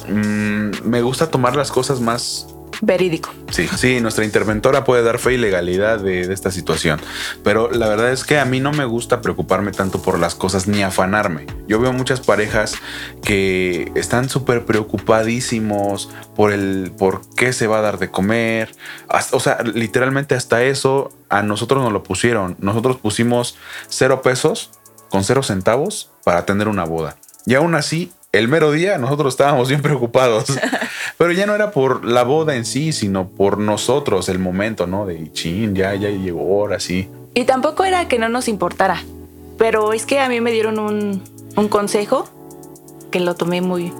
[0.09, 3.33] mmm, me gusta tomar las cosas más verídico.
[3.51, 6.99] Sí, sí, nuestra interventora puede dar fe y legalidad de, esta situación,
[7.43, 10.67] pero la verdad es que a mí no me gusta preocuparme tanto por las cosas
[10.67, 11.45] ni afanarme.
[11.67, 12.75] Yo veo muchas parejas
[13.21, 18.75] que están súper preocupadísimos por el por qué se va a dar de comer,
[19.31, 22.55] o sea, literalmente hasta eso a nosotros nos lo pusieron.
[22.59, 23.57] Nosotros pusimos
[23.87, 24.71] cero pesos
[25.09, 27.17] con cero centavos para tener una boda.
[27.45, 30.45] Y aún así el mero día nosotros estábamos bien preocupados.
[31.17, 35.05] Pero ya no era por la boda en sí, sino por nosotros, el momento, ¿no?
[35.05, 37.09] De chin, ya, ya llegó ahora sí.
[37.33, 39.01] Y tampoco era que no nos importara.
[39.57, 41.23] Pero es que a mí me dieron un,
[41.55, 42.27] un consejo
[43.11, 43.93] que lo tomé muy.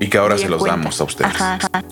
[0.00, 0.76] Y que ahora se los cuenta.
[0.76, 1.34] damos a ustedes.
[1.34, 1.84] Ajá, ajá.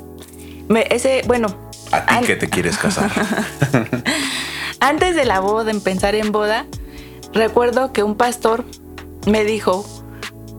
[0.69, 1.49] Me- ese, bueno,
[1.91, 3.11] A ti que te quieres casar.
[4.81, 6.67] antes de la boda, en pensar en boda,
[7.33, 8.65] recuerdo que un pastor
[9.27, 9.85] me dijo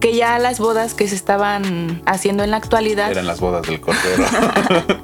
[0.04, 3.80] que ya las bodas que se estaban haciendo en la actualidad Eran las bodas del
[3.80, 4.26] cordero.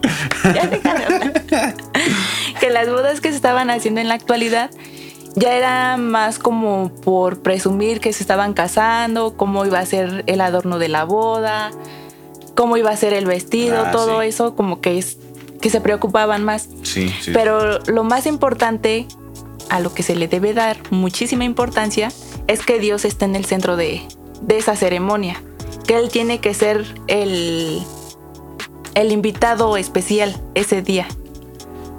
[0.54, 1.74] Ya
[2.60, 4.72] que las bodas que se estaban haciendo en la actualidad
[5.36, 10.42] ya era más como por presumir que se estaban casando, cómo iba a ser el
[10.42, 11.72] adorno de la boda,
[12.54, 14.28] cómo iba a ser el vestido, Ah, todo sí.
[14.28, 15.18] eso como que es
[15.62, 16.68] que se preocupaban más.
[16.84, 17.32] Sí, sí.
[17.34, 19.08] Pero lo más importante
[19.70, 22.12] a lo que se le debe dar muchísima importancia
[22.48, 24.02] es que Dios esté en el centro de,
[24.42, 25.42] de esa ceremonia,
[25.88, 27.82] que Él tiene que ser el,
[28.96, 31.08] el invitado especial ese día,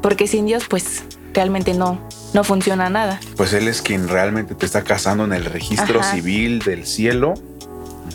[0.03, 2.01] porque sin Dios pues realmente no,
[2.33, 3.21] no funciona nada.
[3.37, 6.15] Pues él es quien realmente te está casando en el registro Ajá.
[6.15, 7.35] civil del cielo.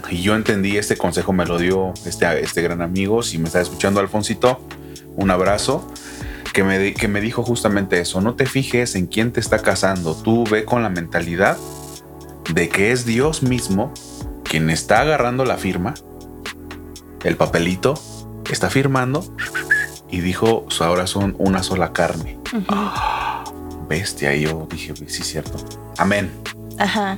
[0.09, 3.23] Y yo entendí, este consejo me lo dio este, este gran amigo.
[3.23, 4.59] Si me está escuchando, Alfonsito,
[5.15, 5.87] un abrazo.
[6.53, 8.21] Que me, que me dijo justamente eso.
[8.21, 10.15] No te fijes en quién te está casando.
[10.15, 11.57] Tú ve con la mentalidad
[12.53, 13.93] de que es Dios mismo
[14.55, 15.95] quien está agarrando la firma,
[17.25, 17.99] el papelito,
[18.49, 19.25] está firmando
[20.09, 22.39] y dijo, ahora son una sola carne.
[23.89, 25.57] Bestia, y yo dije, sí, cierto.
[25.97, 26.31] Amén.
[26.77, 27.17] Ajá.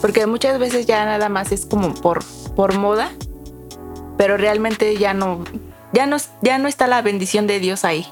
[0.00, 2.24] Porque muchas veces ya nada más es como por,
[2.56, 3.10] por moda,
[4.16, 5.44] pero realmente ya no,
[5.92, 8.06] ya no, ya no está la bendición de Dios ahí,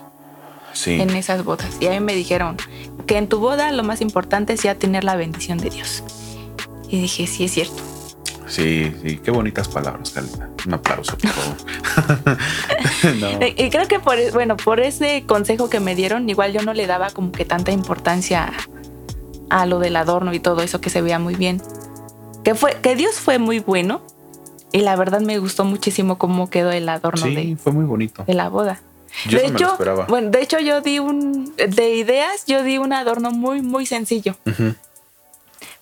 [0.74, 1.00] Sí.
[1.00, 1.78] en esas bodas.
[1.80, 2.58] Y a mí me dijeron
[3.06, 6.04] que en tu boda lo más importante es ya tener la bendición de Dios.
[6.90, 7.82] Y dije, sí es cierto.
[8.48, 10.48] Sí, sí, qué bonitas palabras, Carlita.
[10.66, 12.38] Un aplauso, por favor.
[13.20, 13.46] no.
[13.46, 16.86] Y creo que por, bueno, por ese consejo que me dieron, igual yo no le
[16.86, 18.52] daba como que tanta importancia
[19.50, 21.62] a, lo del adorno y todo eso que se veía muy bien.
[22.44, 24.00] Que fue, que Dios fue muy bueno.
[24.72, 28.24] Y la verdad me gustó muchísimo cómo quedó el adorno Sí, de, fue muy bonito.
[28.26, 28.80] de la boda.
[29.26, 32.62] Yo de no me lo hecho, bueno, de hecho yo di un de ideas, yo
[32.62, 34.74] di un adorno muy muy sencillo, Ujú.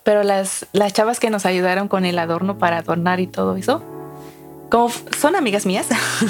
[0.07, 3.83] Pero las las chavas que nos ayudaron con el adorno para adornar y todo eso,
[4.71, 4.89] como
[5.19, 5.87] son amigas mías,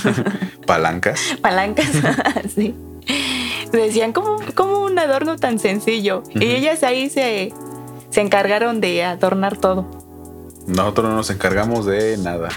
[0.65, 1.21] Palancas.
[1.43, 1.85] palancas,
[2.55, 2.73] sí.
[3.71, 7.53] Decían como como un adorno tan sencillo y ellas ahí se
[8.09, 9.85] se encargaron de adornar todo.
[10.65, 12.49] Nosotros no nos encargamos de nada.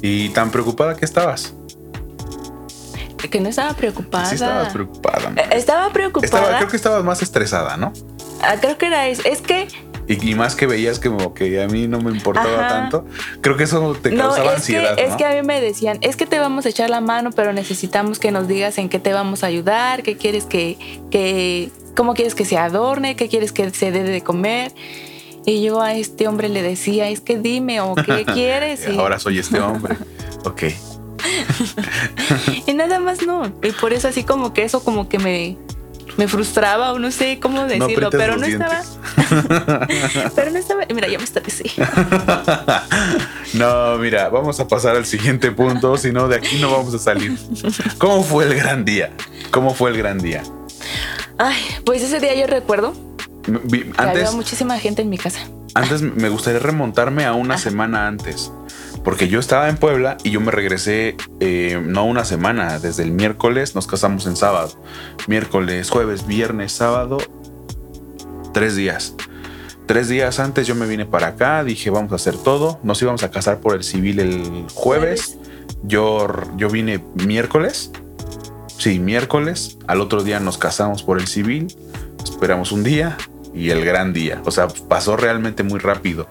[0.00, 1.54] ¿Y tan preocupada que estabas?
[3.28, 4.26] Que no estaba preocupada.
[4.26, 5.24] Sí, estabas preocupada.
[5.24, 5.38] man.
[5.40, 6.24] Eh, Estaba preocupada.
[6.26, 7.92] Estaba, creo que estabas más estresada, ¿no?
[8.42, 9.22] Ah, creo que era eso.
[9.24, 9.66] Es que
[10.08, 12.68] Y, y más que veías que, como que a mí no me importaba Ajá.
[12.68, 13.04] tanto.
[13.40, 15.08] Creo que eso te No, causaba es ansiedad, que, ¿no?
[15.08, 17.52] es que a mí me decían, es que te vamos a echar la mano, pero
[17.52, 20.78] necesitamos que nos digas en qué te vamos a ayudar, qué quieres que,
[21.10, 24.72] que cómo quieres que se adorne, qué quieres que se dé de comer.
[25.44, 28.86] Y yo a este hombre le decía, es que dime o qué quieres.
[28.88, 29.96] Y, Ahora soy este hombre.
[30.44, 30.62] ok.
[32.66, 33.46] y nada más no.
[33.62, 35.56] Y por eso así como que eso como que me,
[36.16, 38.82] me frustraba o no sé cómo decirlo, pero no estaba.
[40.34, 40.84] pero no estaba.
[40.94, 41.70] Mira, ya me estresé.
[43.54, 46.98] No, mira, vamos a pasar al siguiente punto, si no de aquí no vamos a
[46.98, 47.38] salir.
[47.96, 49.12] ¿Cómo fue el gran día?
[49.50, 50.42] ¿Cómo fue el gran día?
[51.38, 52.92] Ay, pues ese día yo recuerdo
[53.42, 53.52] que
[53.96, 55.40] Antes, había muchísima gente en mi casa.
[55.74, 58.50] antes me gustaría remontarme a una semana antes,
[59.06, 63.12] porque yo estaba en Puebla y yo me regresé eh, no una semana, desde el
[63.12, 64.82] miércoles nos casamos en sábado,
[65.28, 67.18] miércoles, jueves, viernes, sábado,
[68.52, 69.14] tres días.
[69.86, 73.22] Tres días antes yo me vine para acá, dije vamos a hacer todo, nos íbamos
[73.22, 75.38] a casar por el civil el jueves,
[75.84, 77.92] yo, yo vine miércoles,
[78.76, 81.68] sí, miércoles, al otro día nos casamos por el civil,
[82.24, 83.16] esperamos un día
[83.54, 84.42] y el gran día.
[84.44, 86.28] O sea, pasó realmente muy rápido.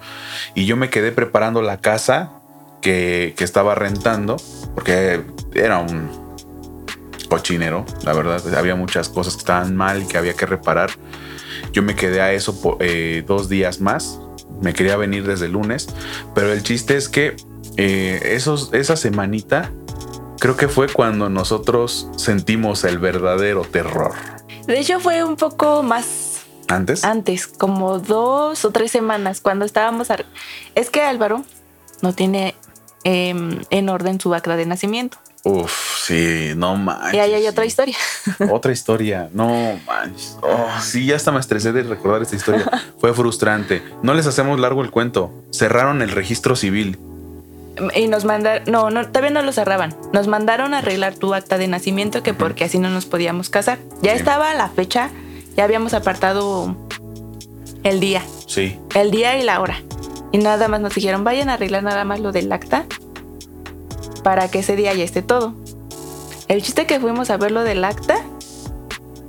[0.53, 2.41] Y yo me quedé preparando la casa
[2.85, 4.37] que, que estaba rentando,
[4.75, 5.23] porque
[5.55, 6.07] era un
[7.27, 8.53] cochinero, la verdad.
[8.53, 10.91] Había muchas cosas que estaban mal y que había que reparar.
[11.73, 14.19] Yo me quedé a eso por, eh, dos días más.
[14.61, 15.87] Me quería venir desde el lunes,
[16.35, 17.35] pero el chiste es que
[17.77, 19.71] eh, esos, esa semanita
[20.39, 24.13] creo que fue cuando nosotros sentimos el verdadero terror.
[24.67, 30.09] De hecho, fue un poco más Antes, antes, como dos o tres semanas, cuando estábamos.
[30.75, 31.43] Es que Álvaro
[32.03, 32.53] no tiene
[33.05, 35.17] em, en orden su acta de nacimiento.
[35.43, 35.71] Uf,
[36.03, 37.13] sí, no manches.
[37.13, 37.47] y ahí hay sí.
[37.47, 37.95] otra historia.
[38.51, 40.37] Otra historia, no manches.
[40.41, 42.65] Oh, sí, ya hasta me estresé de recordar esta historia.
[42.99, 43.83] Fue frustrante.
[44.01, 45.31] No les hacemos largo el cuento.
[45.51, 46.97] Cerraron el registro civil.
[47.93, 49.95] Y nos mandaron, no, no, todavía no lo cerraban.
[50.13, 53.77] Nos mandaron a arreglar tu acta de nacimiento que porque así no nos podíamos casar.
[54.01, 54.17] Ya Sí.
[54.17, 55.11] estaba la fecha,
[55.55, 56.75] ya habíamos apartado
[57.83, 58.79] el día, Sí.
[58.95, 59.77] el día y la hora.
[60.31, 62.85] Y nada más nos dijeron, vayan a arreglar nada más lo del acta
[64.23, 65.53] para que ese día ya esté todo.
[66.47, 68.15] El chiste que fuimos a ver lo del acta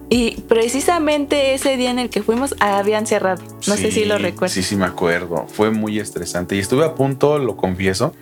[0.09, 3.43] y precisamente ese día en el que fuimos habían cerrado.
[3.67, 4.53] No sé si lo Sí, recuerdas.
[4.53, 5.47] Sí, sí, me acuerdo.
[5.49, 8.13] Fue muy estresante y estuve a punto, lo confieso,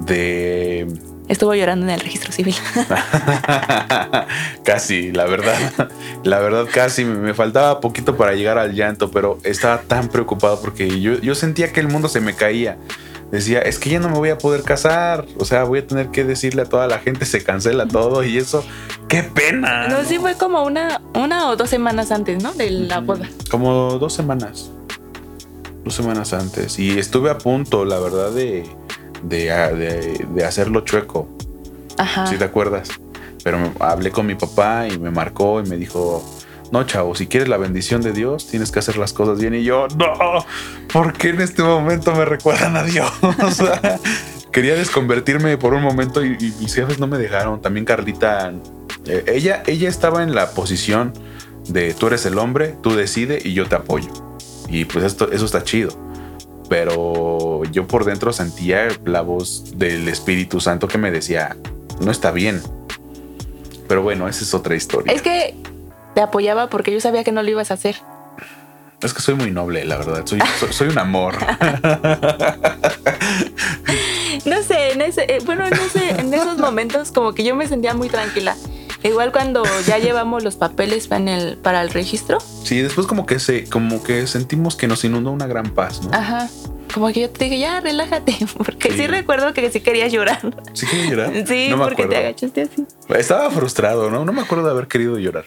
[0.00, 0.86] de
[1.28, 2.54] Estuvo llorando en el registro civil.
[4.64, 5.88] casi, la verdad.
[6.22, 11.00] La verdad, casi me, faltaba poquito para llegar al llanto, pero estaba tan preocupado porque
[11.00, 12.76] yo, yo sentía que el mundo se me caía.
[13.30, 15.26] Decía, es que ya no me voy a poder casar.
[15.38, 18.36] O sea, voy a tener que decirle a toda la gente, se cancela todo y
[18.36, 18.64] eso.
[19.08, 19.88] ¡Qué pena!
[19.88, 22.52] No, sí fue como una, una o dos semanas antes, ¿no?
[22.52, 23.28] De la boda.
[23.50, 24.70] Como dos semanas.
[25.84, 26.78] Dos semanas antes.
[26.78, 28.66] Y estuve a punto, la verdad, de,
[29.28, 31.28] de, de- de hacerlo chueco.
[31.96, 32.26] Ajá.
[32.26, 32.88] si te acuerdas.
[33.44, 36.24] Pero me- hablé con mi papá y me marcó y me dijo,
[36.72, 39.54] no, chavo, si quieres la bendición de Dios, tienes que hacer las cosas bien.
[39.54, 40.44] Y yo, no,
[40.92, 43.10] ¿por qué en este momento me recuerdan a Dios?
[44.52, 47.60] Quería desconvertirme por un momento y, y mis jefes no me dejaron.
[47.60, 48.52] También Carlita,
[49.06, 51.12] eh, ella, ella estaba en la posición
[51.68, 54.10] de tú eres el hombre, tú decide y yo te apoyo.
[54.68, 55.90] Y pues esto, eso está chido.
[56.68, 61.56] Pero yo por dentro sentía la voz del Espíritu Santo que me decía,
[62.00, 62.62] no está bien.
[63.88, 65.12] Pero bueno, esa es otra historia.
[65.12, 65.54] Es que
[66.14, 67.96] te apoyaba porque yo sabía que no lo ibas a hacer.
[69.02, 70.22] Es que soy muy noble, la verdad.
[70.24, 71.36] Soy, soy, soy un amor.
[74.44, 77.66] No sé, en ese, eh, bueno, en, ese, en esos momentos como que yo me
[77.66, 78.56] sentía muy tranquila.
[79.04, 83.38] Igual cuando ya llevamos los papeles en el, para el registro, Sí, después como que
[83.38, 86.10] se, como que sentimos que nos inundó una gran paz, ¿no?
[86.12, 86.48] ajá,
[86.92, 89.06] como que yo te dije, ya, relájate, porque sí, Sí.
[89.06, 90.40] recuerdo que sí querías llorar.
[90.72, 91.32] ¿Sí quería llorar?
[91.46, 92.24] Sí, no me porque te acuerdo.
[92.28, 92.86] agachaste así.
[93.10, 94.24] Estaba frustrado, ¿no?
[94.24, 95.44] No me acuerdo de haber querido llorar.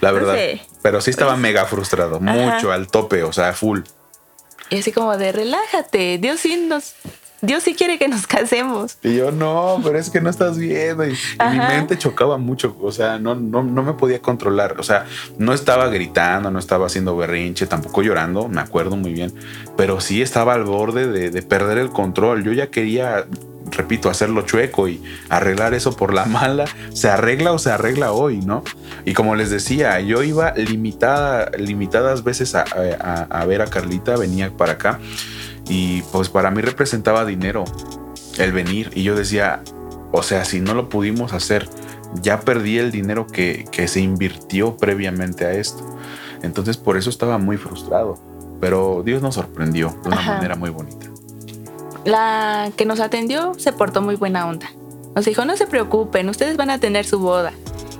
[0.00, 0.34] La No verdad.
[0.34, 0.60] sé.
[0.80, 3.80] Pero sí estaba mega frustrado, mucho al tope, o sea, full.
[4.70, 6.94] Y así como de, relájate, Dios sí nos,
[7.40, 8.98] Dios sí quiere que nos casemos.
[9.02, 11.06] Y yo, no, pero es que no estás viendo.
[11.06, 12.76] Y, y mi mente chocaba mucho.
[12.80, 14.76] O sea, no, no, no me podía controlar.
[14.78, 15.06] O sea,
[15.38, 19.32] no estaba gritando, no estaba haciendo berrinche, tampoco llorando, me acuerdo muy bien.
[19.76, 22.42] Pero sí estaba al borde de, de perder el control.
[22.42, 23.24] Yo ya quería,
[23.70, 26.64] repito, hacerlo chueco y arreglar eso por la mala.
[26.92, 28.64] Se arregla o se arregla hoy, ¿no?
[29.04, 32.64] Y como les decía, yo iba limitada, limitadas veces a,
[33.00, 34.98] a- a ver a Carlita, venía para acá.
[35.68, 37.64] Y pues para mí representaba dinero
[38.38, 38.90] el venir.
[38.94, 39.62] Y yo decía,
[40.12, 41.68] o sea, si no lo pudimos hacer,
[42.22, 45.84] ya perdí el dinero que, que se invirtió previamente a esto.
[46.42, 48.18] Entonces por eso estaba muy frustrado.
[48.60, 50.34] Pero Dios nos sorprendió de una Ajá.
[50.36, 51.06] manera muy bonita.
[52.04, 54.68] La que nos atendió se portó muy buena onda.
[55.14, 57.52] Nos dijo, no se preocupen, ustedes van a tener su boda.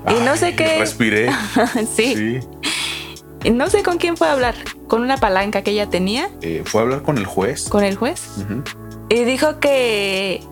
[0.09, 0.79] Y no sé qué.
[0.79, 1.31] Respiré.
[1.97, 2.15] sí.
[2.15, 2.41] sí.
[3.53, 4.55] No sé con quién fue a hablar.
[4.89, 7.69] Con una palanca que ella tenía, Eh, fue a hablar con el juez.
[7.69, 8.23] con el juez.
[9.09, 10.43] Y dijo que.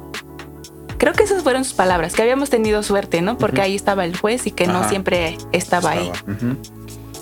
[0.98, 3.36] Creo que esas fueron sus palabras, que habíamos tenido suerte, ¿no?
[3.36, 6.10] Porque ahí estaba el juez y que no siempre estaba, ahí.
[6.26, 6.56] Ujú.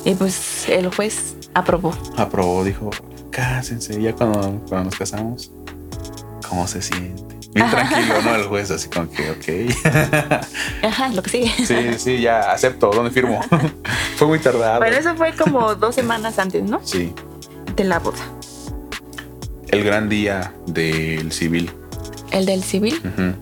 [0.05, 1.93] Y pues el juez aprobó.
[2.17, 2.91] Aprobó, dijo,
[3.31, 4.01] cásense.
[4.01, 5.51] Ya cuando, cuando nos casamos,
[6.49, 7.34] ¿cómo se siente?
[7.55, 8.35] Bien tranquilo, ¿no?
[8.35, 9.87] El juez, así como que, ok.
[10.83, 11.53] Ajá, lo que sigue.
[11.67, 12.91] Sí, sí, ya acepto.
[12.91, 13.41] ¿Dónde firmo?
[14.17, 14.79] Fue muy tardado.
[14.81, 16.81] Bueno, eso fue como dos semanas antes, ¿no?
[16.85, 17.13] Sí,
[17.77, 18.19] De la boda.
[19.69, 21.71] el gran día del civil.
[22.33, 23.01] El del civil.
[23.05, 23.35] Ujú.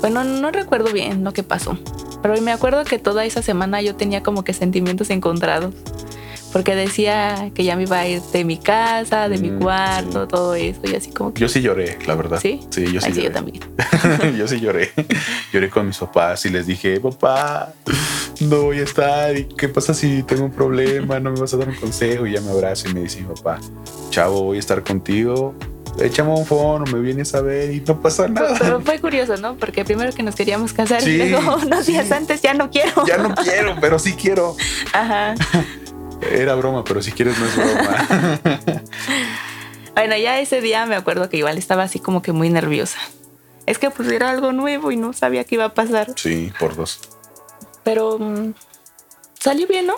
[0.00, 1.78] Bueno, no recuerdo bien lo que pasó.
[2.22, 5.74] Pero me acuerdo que toda esa semana yo tenía como que sentimientos encontrados.
[6.52, 10.22] Porque decía que ya me iba a ir de mi casa, de mi Mm, cuarto,
[10.22, 10.28] sí.
[10.28, 10.80] todo eso.
[10.84, 11.40] Y así como que.
[11.40, 12.40] Yo sí lloré, la verdad.
[12.40, 12.60] ¿Sí?
[12.70, 13.24] Sí, yo sí Ay, sí, lloré.
[13.24, 13.60] yo también.
[14.38, 14.90] yo sí lloré.
[15.52, 17.72] Lloré con mis papás y les dije, papá,
[18.40, 19.36] no voy a estar.
[19.36, 21.20] ¿Y qué pasa si tengo un problema?
[21.20, 22.26] ¿No me vas a dar un consejo?
[22.26, 23.60] Y ya me abrazo y me dice papá,
[24.10, 25.54] chavo, voy a estar contigo.
[26.00, 28.54] Échame un phone, me vienes a ver y no pasa nada.
[28.60, 29.56] pero fue curioso, ¿no?
[29.56, 31.92] Porque primero que nos queríamos casar Sí, y luego unos sí.
[31.92, 33.04] días antes ya no quiero.
[33.04, 34.54] Ya no quiero, pero sí quiero.
[34.92, 35.34] Ajá.
[36.20, 38.40] Era broma, pero si quieres no es broma.
[39.98, 43.00] Bueno, ya ese día me acuerdo que igual estaba así como que muy nerviosa.
[43.66, 46.12] Es que pues era algo nuevo y no sabía qué iba a pasar.
[46.14, 47.00] sí, por dos.
[47.82, 48.54] Pero mm,
[49.40, 49.96] salió bien, ¿no?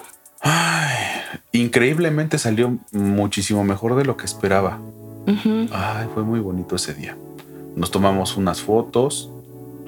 [1.52, 4.80] Increíblemente salió muchísimo mejor de lo que esperaba.
[5.70, 7.14] Ay, fue muy bonito ese día.
[7.76, 9.30] Nos tomamos unas fotos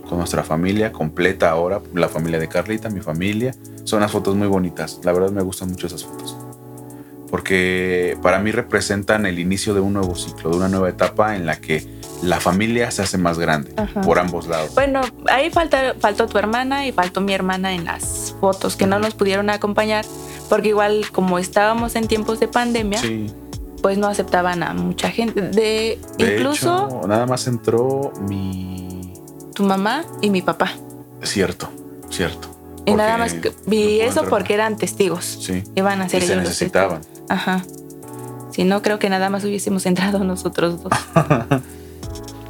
[0.09, 3.55] con nuestra familia completa ahora, la familia de Carlita, mi familia.
[3.85, 5.01] Son unas fotos muy bonitas.
[5.05, 6.37] La verdad me gustan mucho esas fotos.
[7.31, 11.47] Porque para mí representan el inicio de un nuevo ciclo, de una nueva etapa en
[11.47, 11.87] la que
[12.23, 14.03] la familia se hace más grande Ajá.
[14.03, 14.75] por ambos lados.
[14.75, 15.01] Bueno,
[15.31, 19.15] ahí falta, faltó tu hermana y faltó mi hermana en las fotos que no nos
[19.15, 20.05] pudieron acompañar
[20.49, 23.33] porque igual como estábamos en tiempos de pandemia, Sí.
[23.81, 25.41] pues no aceptaban a mucha gente.
[25.41, 28.82] De, De incluso hecho, nada más entró mi.
[29.63, 30.73] Tu mamá y mi papá.
[31.23, 31.71] Cierto,
[32.11, 32.49] cierto.
[32.85, 35.39] Y nada más no vi eso porque eran testigos.
[35.41, 35.63] Sí.
[35.77, 37.01] Iban a ser se ellos los necesitaban.
[37.01, 37.31] testigos.
[37.31, 37.65] Ajá.
[38.51, 40.93] Si no, creo que nada más hubiésemos entrado nosotros dos.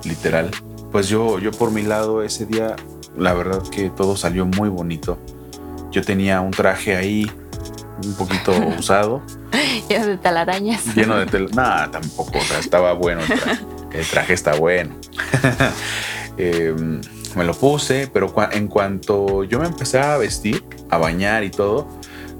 [0.04, 0.50] literal.
[0.90, 2.76] Pues yo, yo por mi lado ese día,
[3.16, 5.18] la verdad que todo salió muy bonito.
[5.90, 7.30] Yo tenía un traje ahí
[8.02, 9.20] un poquito usado,
[9.90, 10.94] Llenos de talarañas.
[10.94, 11.48] lleno de tela.
[11.54, 13.64] Nada, tampoco, o sea, estaba bueno el traje.
[13.92, 14.94] El traje está bueno.
[16.38, 16.74] Eh,
[17.36, 21.88] me lo puse, pero en cuanto yo me empecé a vestir, a bañar y todo,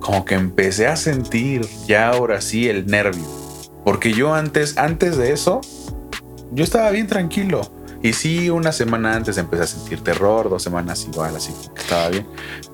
[0.01, 3.25] como que empecé a sentir ya ahora sí el nervio.
[3.85, 5.61] Porque yo antes, antes de eso,
[6.53, 7.63] yo estaba bien tranquilo.
[8.03, 12.09] Y sí, una semana antes empecé a sentir terror, dos semanas igual, así que estaba
[12.09, 12.27] bien.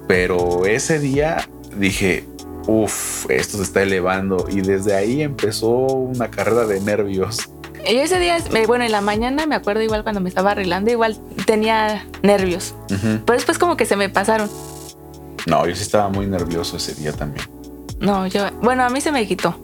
[0.07, 1.47] Pero ese día
[1.77, 2.25] dije,
[2.67, 4.47] uff, esto se está elevando.
[4.51, 7.51] Y desde ahí empezó una carrera de nervios.
[7.89, 10.91] Y ese día, eh, bueno, en la mañana me acuerdo igual cuando me estaba arreglando,
[10.91, 11.17] igual
[11.47, 12.75] tenía nervios.
[12.89, 14.51] Pero después como que se me pasaron.
[15.47, 17.47] No, yo sí estaba muy nervioso ese día también.
[18.01, 19.59] No, yo, bueno, a mí se me quitó.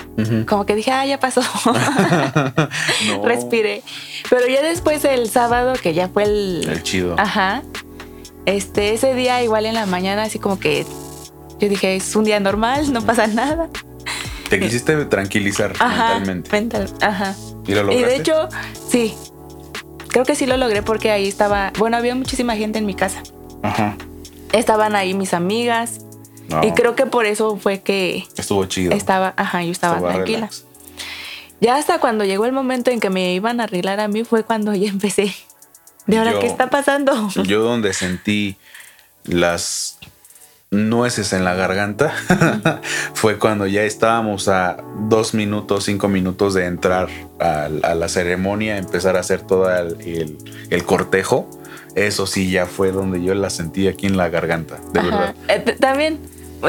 [0.48, 1.42] Como que dije, ah, ya pasó.
[3.08, 3.22] No.
[3.24, 3.82] Respiré.
[4.30, 6.66] Pero ya después el sábado, que ya fue el...
[6.68, 7.14] El chido.
[7.18, 7.62] Ajá.
[8.46, 10.84] Este, ese día igual en la mañana, así como que
[11.60, 13.68] yo dije, es un día normal, no pasa nada.
[14.48, 16.14] Te quisiste tranquilizar Ajá.
[16.20, 16.50] mentalmente.
[16.52, 17.34] mental- ajá.
[17.66, 18.06] ¿Y lo Y lograste?
[18.06, 18.48] de hecho,
[18.88, 19.14] sí.
[20.08, 23.22] Creo que sí lo logré porque ahí estaba, bueno, había muchísima gente en mi casa.
[23.62, 23.96] Ajá.
[24.52, 26.00] Estaban ahí mis amigas
[26.48, 28.92] No, y creo que por eso fue que estuvo chido.
[28.92, 30.38] estaba, ajá, yo estaba Estaba tranquila.
[30.38, 30.64] relax.
[31.60, 34.44] Ya hasta cuando llegó el momento en que me iban a arreglar a mí fue
[34.44, 35.34] cuando ya empecé.
[36.06, 37.30] ¿De ahora Yo- qué está pasando?
[37.44, 38.56] Yo donde sentí
[39.24, 39.98] las
[40.74, 42.12] nueces en la garganta
[43.14, 44.76] fue cuando ya estábamos a
[45.08, 47.08] dos minutos, cinco minutos de entrar
[47.40, 50.38] a, a la ceremonia, empezar a hacer todo el, el-
[50.70, 51.48] el cortejo.
[51.94, 55.10] Eso sí, ya fue donde yo la sentí aquí en la garganta, de Ajá.
[55.10, 55.34] verdad.
[55.48, 56.18] Eh, también,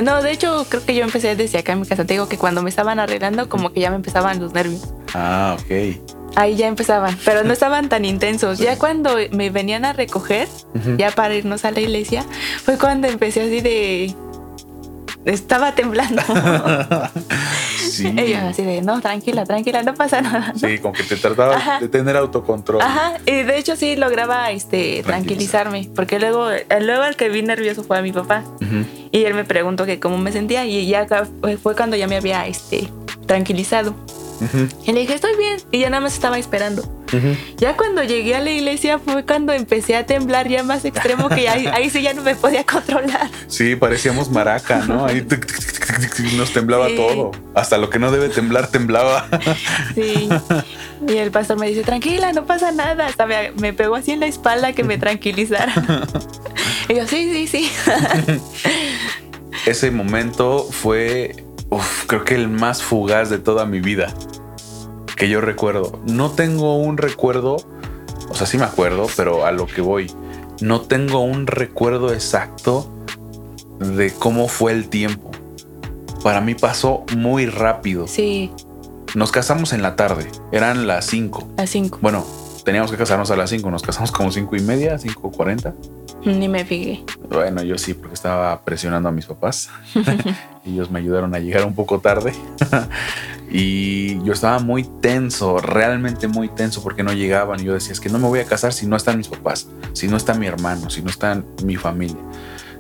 [0.04, 2.06] no, de hecho creo que yo empecé desde acá en mi casa.
[2.06, 4.82] Te digo que cuando me estaban arreglando como que ya me empezaban los nervios.
[5.16, 6.15] Ah, ok.
[6.36, 8.60] Ahí ya empezaban, pero no estaban tan intensos.
[8.60, 10.48] Ya cuando me venían a recoger,
[10.98, 12.26] ya para irnos a la iglesia,
[12.64, 14.14] fue cuando empecé así de...
[15.26, 16.22] Estaba temblando.
[17.86, 18.14] Sí.
[18.18, 20.54] Ellos así de, no, tranquila, tranquila, no pasa nada.
[20.56, 21.80] Sí, como que te trataba Ajá.
[21.80, 22.82] de tener autocontrol.
[22.82, 26.48] Ajá, y de hecho sí lograba este, tranquilizarme, porque luego,
[26.82, 28.44] luego el que vi nervioso fue a mi papá.
[29.12, 31.08] Y él me preguntó que cómo me sentía y ya
[31.62, 32.90] fue cuando ya me había este,
[33.28, 33.96] tranquilizado.
[34.86, 35.58] Y le dije, estoy bien.
[35.72, 36.84] Y ya nada más estaba esperando.
[37.58, 41.48] Ya cuando llegué a la iglesia fue cuando empecé a temblar ya más extremo que
[41.48, 43.30] ahí, ahí sí ya no me podía controlar.
[43.48, 45.06] Sí, parecíamos maraca, ¿no?
[45.06, 46.96] Ahí tic, tic, tic, tic, tic, nos temblaba Sí.
[46.98, 47.32] todo.
[47.54, 49.28] Hasta lo que no debe temblar, temblaba.
[49.94, 50.28] Sí.
[51.08, 53.06] Y el pastor me dice, tranquila, no pasa nada.
[53.08, 55.74] Hasta me, me pegó así en la espalda que me tranquilizara.
[56.88, 57.72] Y yo, sí, sí, sí.
[59.66, 61.36] Ese momento fue,
[61.76, 64.14] uf, creo que el más fugaz de toda mi vida
[65.16, 66.00] que yo recuerdo.
[66.06, 67.58] No tengo un recuerdo,
[68.30, 70.12] o sea, sí me acuerdo, pero a lo que voy,
[70.62, 72.92] no tengo un recuerdo exacto
[73.80, 75.32] de cómo fue el tiempo.
[76.24, 78.08] Para mí pasó muy rápido.
[78.08, 78.52] Sí,
[79.14, 81.48] Nos casamos en la tarde, eran las 5.
[81.58, 82.00] a cinco.
[82.02, 82.26] Bueno,
[82.66, 85.74] teníamos que casarnos a las 5, nos casamos como 5 y media, 5.40.
[86.26, 87.04] Ni me fijé.
[87.30, 89.70] Bueno, yo sí, porque estaba presionando a mis papás.
[90.66, 92.34] Ellos me ayudaron a llegar un poco tarde.
[93.52, 97.60] y yo estaba muy tenso, realmente muy tenso, porque no llegaban.
[97.60, 99.68] Y yo decía, es que no me voy a casar si no están mis papás,
[99.94, 102.18] si no está mi hermano, si no está mi familia.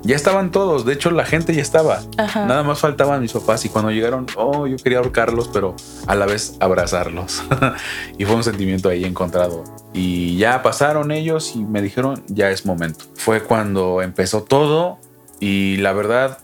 [0.05, 2.03] Ya estaban todos, de hecho la gente ya estaba.
[2.17, 2.45] Ajá.
[2.45, 5.75] Nada más faltaban mis papás y cuando llegaron, oh, yo quería ahorcarlos, pero
[6.05, 7.43] a la vez abrazarlos.
[8.19, 9.63] y fue un sentimiento ahí encontrado.
[9.93, 13.05] Y ya pasaron ellos y me dijeron, ya es momento.
[13.15, 14.99] Fue cuando empezó todo
[15.39, 16.37] y la verdad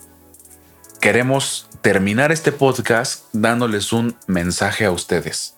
[1.00, 5.56] queremos terminar este podcast dándoles un mensaje a ustedes.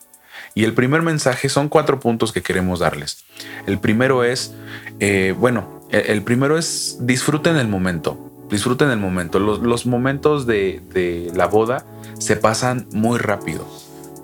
[0.56, 3.24] Y el primer mensaje son cuatro puntos que queremos darles.
[3.66, 4.54] El primero es,
[5.00, 8.32] eh, bueno, el, el primero es disfruten el momento.
[8.50, 9.40] Disfruten el momento.
[9.40, 11.86] Los, momentos de, de la boda
[12.20, 13.66] se pasan muy rápido.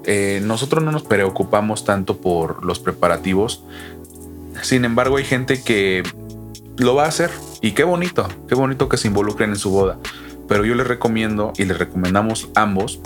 [0.04, 3.64] Eh, nosotros no nos preocupamos tanto por los preparativos.
[4.62, 6.04] Sin embargo, hay gente que
[6.78, 7.32] lo va a hacer.
[7.62, 9.98] Y qué bonito, qué bonito que se involucren en su boda.
[10.48, 13.00] Pero yo les recomiendo y les recomendamos ambos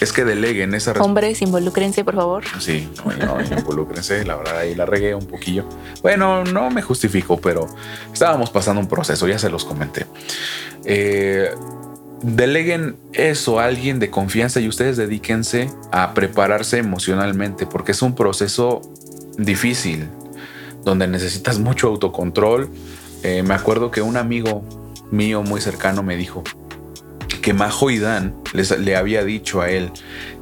[0.00, 0.92] es que deleguen esa.
[0.92, 2.44] Hombres, involúcrense, por favor.
[2.58, 5.64] Sí, no, involúcrense, la verdad ahí la regué un poquillo.
[6.02, 7.66] Bueno, no me justifico, pero
[8.12, 10.06] estábamos pasando un proceso, ya se los comenté.
[10.84, 11.50] Eh,
[12.22, 18.14] deleguen eso a alguien de confianza y ustedes dedíquense a prepararse emocionalmente, porque es un
[18.14, 18.82] proceso
[19.36, 20.08] difícil,
[20.84, 22.70] donde necesitas mucho autocontrol.
[23.22, 24.62] Eh, me acuerdo que un amigo
[25.10, 26.42] mío muy cercano me dijo,
[27.40, 29.90] que Majo y Dan le había dicho a él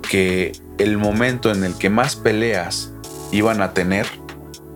[0.09, 2.93] que el momento en el que más peleas
[3.33, 4.07] iban a tener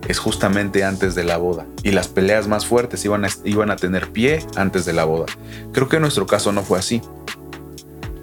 [0.09, 1.67] es justamente antes de la boda.
[1.83, 5.27] Y las peleas más fuertes iban a, iban a tener pie antes de la boda.
[5.73, 7.01] Creo que en nuestro caso no fue así.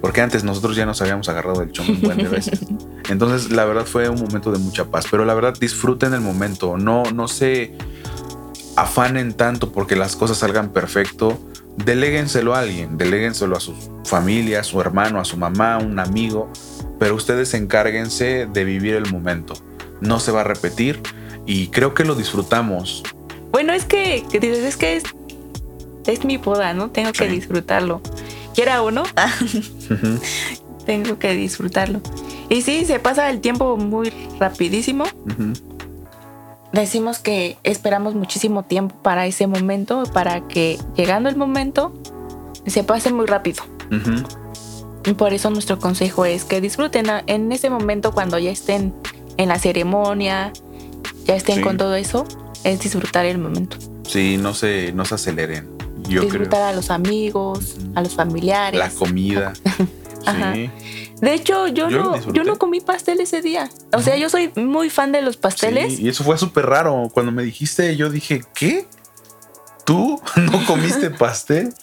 [0.01, 2.61] Porque antes nosotros ya nos habíamos agarrado el chongo un buen de veces.
[3.09, 5.05] Entonces, la verdad fue un momento de mucha paz.
[5.09, 6.77] Pero la verdad, disfruten el momento.
[6.77, 7.75] No, no se
[8.75, 11.37] afanen tanto porque las cosas salgan perfecto
[11.77, 13.73] Deléguenselo a alguien, deléguenselo a su
[14.05, 16.51] familia, a su hermano, a su mamá, a un amigo,
[16.99, 19.53] pero ustedes encárguense de vivir el momento.
[20.01, 21.01] No se va a repetir
[21.45, 23.03] y creo que lo disfrutamos.
[23.51, 25.01] Bueno, es que, dices, es que
[26.05, 26.89] es, mi boda, ¿no?
[26.91, 28.01] Tengo que disfrutarlo.
[28.53, 29.03] Quiera uno,
[30.85, 32.01] tengo que disfrutarlo.
[32.49, 35.05] Y sí, se pasa el tiempo muy rapidísimo
[36.73, 41.93] decimos que esperamos muchísimo tiempo para ese momento, para que llegando el momento
[42.65, 43.63] se pase muy rápido.
[45.05, 48.93] Y por eso nuestro consejo es que disfruten en ese momento cuando ya estén
[49.37, 50.51] en la ceremonia,
[51.25, 52.25] ya estén con todo eso,
[52.63, 53.77] es disfrutar el momento.
[54.07, 55.69] Sí, no se, no se aceleren.
[56.07, 58.79] Yo disfrutar a los amigos, a los familiares.
[58.79, 59.53] La comida.
[60.53, 60.69] Sí.
[61.21, 63.69] De hecho, yo, no, yo no comí pastel ese día.
[63.93, 65.99] O sea, yo soy muy fan de los pasteles.
[65.99, 67.09] y eso fue súper raro.
[67.13, 68.87] Cuando me dijiste, yo dije, ¿qué?
[69.85, 71.73] ¿Tú no comiste pastel?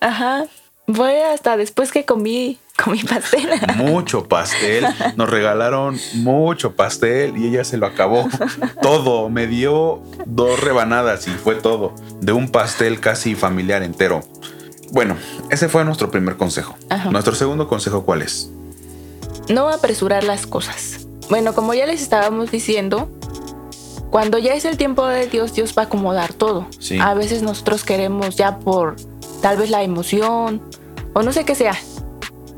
[0.00, 0.46] Ajá.
[0.86, 3.48] Fue hasta después que comí, comí pastel.
[3.76, 4.84] Mucho pastel.
[5.16, 8.28] Nos regalaron mucho pastel y ella se lo acabó
[8.82, 9.30] todo.
[9.30, 11.94] Me dio dos rebanadas y fue todo.
[12.20, 14.22] De un pastel casi familiar entero.
[14.90, 15.16] Bueno,
[15.50, 16.76] ese fue nuestro primer consejo.
[17.10, 18.50] Nuestro segundo consejo, ¿cuál es?
[19.48, 21.06] No apresurar las cosas.
[21.28, 23.08] Bueno, como ya les estábamos diciendo,
[24.10, 26.66] cuando ya es el tiempo de Dios, Dios va a acomodar todo.
[27.00, 28.96] A veces nosotros queremos ya por
[29.42, 30.62] tal vez la emoción
[31.14, 31.76] o no sé qué sea,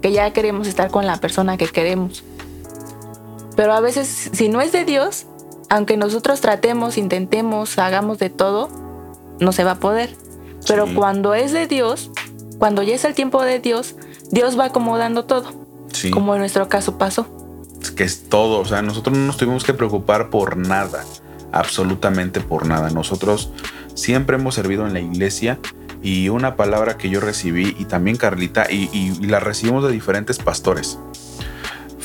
[0.02, 2.24] que ya queremos estar con la persona que queremos.
[3.56, 5.26] Pero a veces si no es de Dios,
[5.70, 8.68] aunque nosotros tratemos, intentemos, hagamos de todo,
[9.40, 10.14] no se va a poder.
[10.66, 12.10] Pero cuando es de Dios,
[12.58, 13.96] cuando ya es el tiempo de Dios,
[14.30, 15.66] Dios va acomodando todo.
[16.10, 17.26] Como en nuestro caso pasó.
[17.80, 18.60] Es que es todo.
[18.60, 21.04] O sea, nosotros no nos tuvimos que preocupar por nada.
[21.52, 22.90] Absolutamente por nada.
[22.90, 23.50] Nosotros
[23.94, 25.58] siempre hemos servido en la iglesia
[26.02, 30.38] y una palabra que yo recibí y también Carlita y, y la recibimos de diferentes
[30.38, 30.98] pastores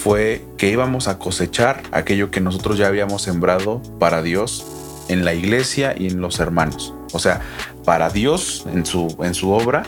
[0.02, 4.66] fue que íbamos a cosechar aquello que nosotros ya habíamos sembrado para Dios
[5.10, 6.96] en la iglesia y en los hermanos.
[7.14, 7.42] O sea,
[7.86, 9.84] para Dios en su, en su obra,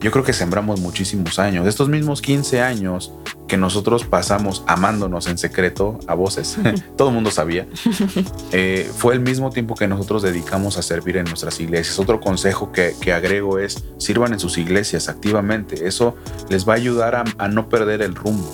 [0.00, 1.66] yo creo que sembramos muchísimos años.
[1.66, 3.12] Estos mismos 15 años
[3.48, 6.56] que nosotros pasamos amándonos en secreto a voces,
[6.96, 7.66] todo el mundo sabía,
[8.52, 11.98] eh, fue el mismo tiempo que nosotros dedicamos a servir en nuestras iglesias.
[11.98, 15.88] Otro consejo que, agrego es sirvan en sus iglesias activamente.
[15.88, 16.14] Eso
[16.48, 18.48] les va a ayudar a, no perder el rumbo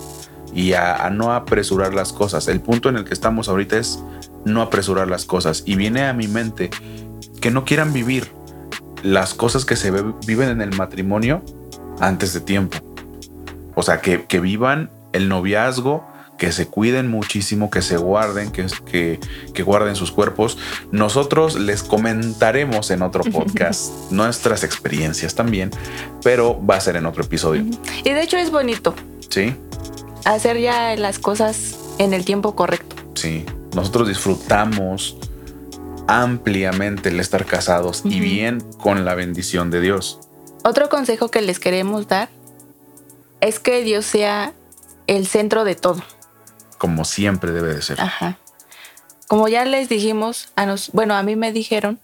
[0.54, 2.46] y a, a, no apresurar las cosas.
[2.46, 3.98] El punto en el que estamos ahorita es
[4.44, 5.64] no apresurar las cosas.
[5.66, 6.70] Y viene a mi mente
[7.40, 8.30] que no quieran vivir
[9.04, 9.92] las cosas que se
[10.26, 11.42] viven en el matrimonio
[12.00, 12.78] antes de tiempo.
[13.76, 16.06] O sea, que, vivan el noviazgo,
[16.38, 19.20] que se cuiden muchísimo, que se guarden, que, que,
[19.52, 20.58] que, guarden sus cuerpos.
[20.90, 25.70] Nosotros les comentaremos en otro podcast nuestras experiencias también,
[26.22, 27.64] pero va a ser en otro episodio.
[28.04, 28.94] Y de hecho es bonito.
[29.28, 29.54] Sí.
[30.24, 32.96] Hacer ya las cosas en el tiempo correcto.
[33.14, 33.44] Sí.
[33.74, 35.18] Nosotros disfrutamos
[36.06, 40.20] ampliamente el estar casados y bien con la bendición de Dios.
[40.64, 42.28] Otro consejo que les queremos dar
[43.40, 44.52] es que Dios sea
[45.06, 46.02] el centro de todo.
[46.78, 48.00] Como siempre debe de ser.
[48.00, 48.38] Ajá.
[49.28, 51.98] Como ya les dijimos, a nos, bueno, a mí me dijeron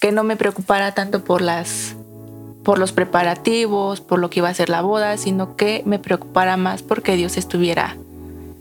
[0.00, 1.96] que no me preocupara tanto por las
[2.64, 6.56] por los preparativos, por lo que iba a ser la boda, sino que me preocupara
[6.56, 7.96] más porque Dios estuviera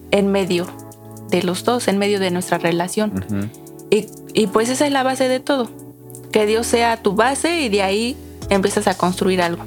[0.09, 0.67] en medio
[1.30, 3.51] de los dos, en medio de nuestra relación.
[3.91, 5.69] Y, pues esa es la base de todo.
[6.31, 8.17] Que Dios sea tu base y de ahí
[8.49, 9.65] empiezas a construir algo.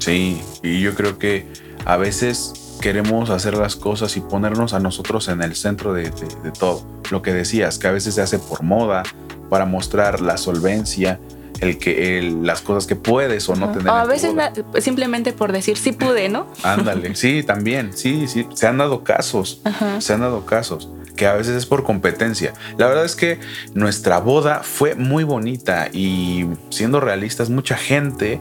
[0.00, 1.46] Sí, y yo creo que
[1.84, 6.10] a veces queremos hacer las cosas y ponernos a nosotros en el centro de,
[6.58, 6.82] todo.
[7.10, 9.04] Lo que decías, que a veces se hace por moda,
[9.48, 11.20] para mostrar la solvencia.
[11.60, 13.88] el que las cosas que puedes o no tener.
[13.88, 14.34] a veces
[14.80, 16.48] simplemente por decir sí pude, ¿no?
[16.64, 19.62] Ándale, sí, también, sí, sí, se han dado casos,
[20.00, 22.52] se han dado casos que a veces es por competencia.
[22.76, 23.38] La verdad es que
[23.74, 28.40] nuestra boda fue muy bonita y siendo realistas, mucha gente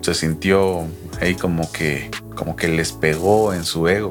[0.00, 0.86] se sintió
[1.20, 4.10] ahí como que, como que les pegó en su ego,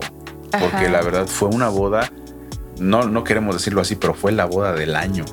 [0.51, 2.11] porque la verdad fue una boda,
[2.79, 5.25] no, no queremos decirlo así, pero fue la boda del año.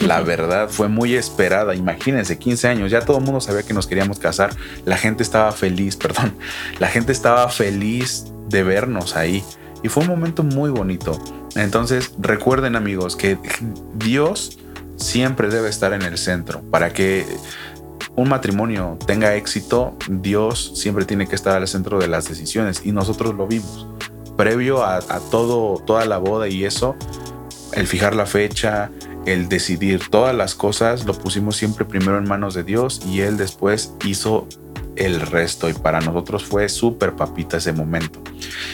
[0.00, 1.74] La verdad fue muy esperada.
[1.74, 4.50] Imagínense, 15 años, ya todo el mundo sabía que nos queríamos casar.
[4.84, 6.34] La gente estaba feliz, perdón.
[6.78, 9.42] La gente estaba feliz de vernos ahí.
[9.82, 11.18] Y fue un momento muy bonito.
[11.56, 13.38] Entonces, recuerden amigos que
[13.94, 14.58] Dios
[14.96, 16.62] siempre debe estar en el centro.
[16.70, 17.26] Para que
[18.16, 22.82] un matrimonio tenga éxito, Dios siempre tiene que estar al centro de las decisiones.
[22.84, 23.86] Y nosotros lo vimos.
[24.36, 26.96] Previo a, todo, toda la boda y eso,
[27.72, 28.90] el fijar la fecha,
[29.26, 33.36] el decidir todas las cosas, lo pusimos siempre primero en manos de Dios y Él
[33.36, 34.46] después hizo
[34.96, 38.22] el resto y para nosotros fue súper papita ese momento.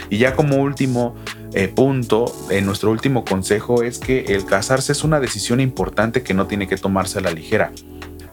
[0.08, 1.16] Y ya como último
[1.52, 6.34] eh, punto, en nuestro último consejo es que el casarse es una decisión importante que
[6.34, 7.72] no tiene que tomarse a la ligera.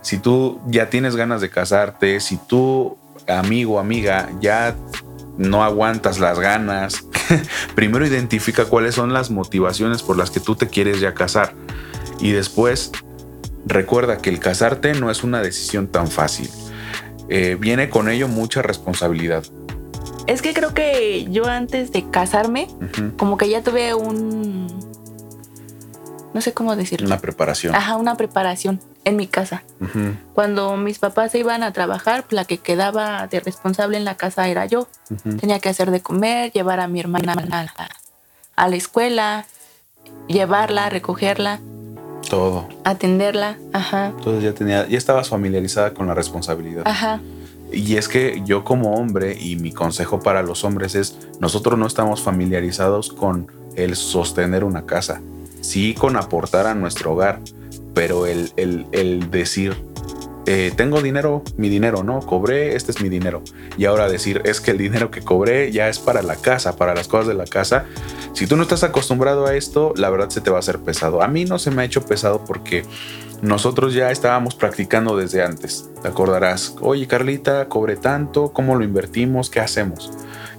[0.01, 2.97] Si tú ya tienes ganas de casarte, si tú,
[3.27, 4.75] amigo, amiga, ya
[5.37, 7.05] no aguantas las ganas,
[7.75, 11.53] primero identifica cuáles son las motivaciones por las que tú te quieres ya casar.
[12.19, 12.91] Y después,
[13.65, 16.49] recuerda que el casarte no es una decisión tan fácil.
[17.29, 19.43] Eh, viene con ello mucha responsabilidad.
[20.27, 22.67] Es que creo que yo antes de casarme,
[23.17, 24.67] como que ya tuve un...
[26.33, 27.07] No sé cómo decirlo.
[27.07, 27.75] Una preparación.
[27.75, 29.63] Ajá, una preparación en mi casa.
[30.33, 34.47] Cuando mis papás se iban a trabajar, la que quedaba de responsable en la casa
[34.47, 34.87] era yo.
[35.39, 37.35] Tenía que hacer de comer, llevar a mi hermana
[38.55, 39.45] a la escuela,
[40.27, 41.59] llevarla, recogerla.
[42.29, 42.67] Todo.
[42.83, 44.07] Atenderla, ajá.
[44.07, 46.83] Entonces ya tenía, ya estabas familiarizada con la responsabilidad.
[46.85, 47.19] Ajá.
[47.73, 51.87] Y es que yo como hombre, y mi consejo para los hombres es, nosotros no
[51.87, 55.21] estamos familiarizados con el sostener una casa,
[55.61, 57.39] sí con aportar a nuestro hogar,
[57.93, 59.75] pero el, el, el decir,
[60.45, 62.19] eh, tengo dinero, mi dinero, ¿no?
[62.19, 63.41] Cobré, este es mi dinero.
[63.77, 66.93] Y ahora decir, es que el dinero que cobré ya es para la casa, para
[66.93, 67.85] las cosas de la casa.
[68.33, 71.23] Si tú no estás acostumbrado a esto, la verdad se te va a hacer pesado.
[71.23, 72.83] A mí no se me ha hecho pesado porque
[73.43, 75.89] nosotros ya estábamos practicando desde antes.
[76.01, 79.49] Te acordarás, oye Carlita, cobré tanto, ¿cómo lo invertimos?
[79.49, 80.11] ¿Qué hacemos?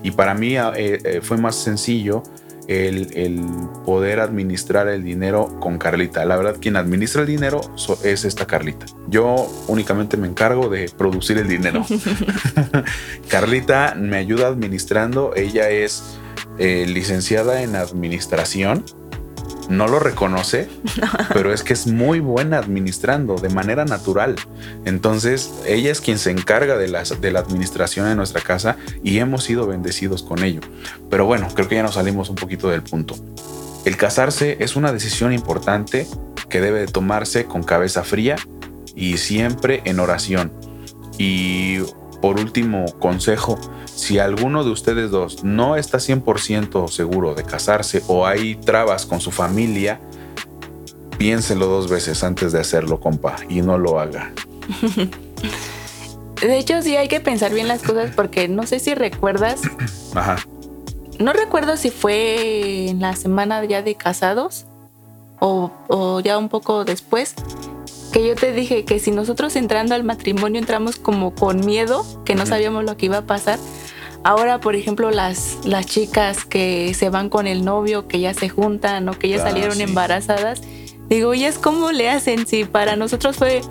[0.03, 2.23] Y para mí eh, eh, fue más sencillo
[2.69, 3.41] el,
[3.87, 6.27] poder administrar el dinero con Carlita.
[6.27, 7.63] La verdad, quien administra el dinero
[8.03, 8.85] es esta Carlita.
[9.09, 11.87] Yo únicamente me encargo de producir el dinero.
[13.29, 15.33] Carlita me ayuda administrando.
[15.35, 16.19] Ella es
[16.59, 18.85] eh, licenciada en administración
[19.69, 20.69] no lo reconoce,
[21.33, 24.37] pero es que es muy buena administrando de manera natural.
[24.85, 26.87] Entonces, ella es quien se encarga de,
[27.21, 30.61] de la administración de nuestra casa y hemos sido bendecidos con ello.
[31.11, 33.15] Pero bueno, creo que ya nos salimos un poquito del punto.
[33.85, 36.07] El casarse es una decisión importante
[36.49, 38.37] que debe tomarse con cabeza fría
[38.95, 40.53] y siempre en oración.
[41.19, 41.79] Y
[42.25, 48.27] por último consejo, si alguno de ustedes dos no está 100% seguro de casarse o
[48.27, 50.01] hay trabas con su familia,
[51.19, 54.33] piénselo dos veces antes de hacerlo, compa, y no lo haga.
[56.41, 59.61] De hecho, sí hay que pensar bien las cosas porque no sé si recuerdas.
[60.15, 60.37] Ajá.
[61.19, 64.65] No recuerdo si fue en la semana ya de casados
[65.41, 67.35] o, o ya un poco después
[68.15, 72.37] que yo te dije que si nosotros entrando al matrimonio entramos como con miedo, que
[72.37, 73.59] no sabíamos lo que iba a pasar,
[74.23, 78.49] ahora por ejemplo las, las chicas que se van con el novio, que ya se
[78.49, 80.63] juntan o que ya ah, salieron embarazadas,
[81.09, 82.47] digo, es cómo le hacen?
[82.47, 83.63] Si para nosotros fue,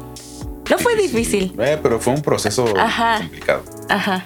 [0.69, 1.55] no fue difícil.
[1.57, 3.63] Eh, pero fue un proceso complicado.
[3.87, 4.25] Ajá.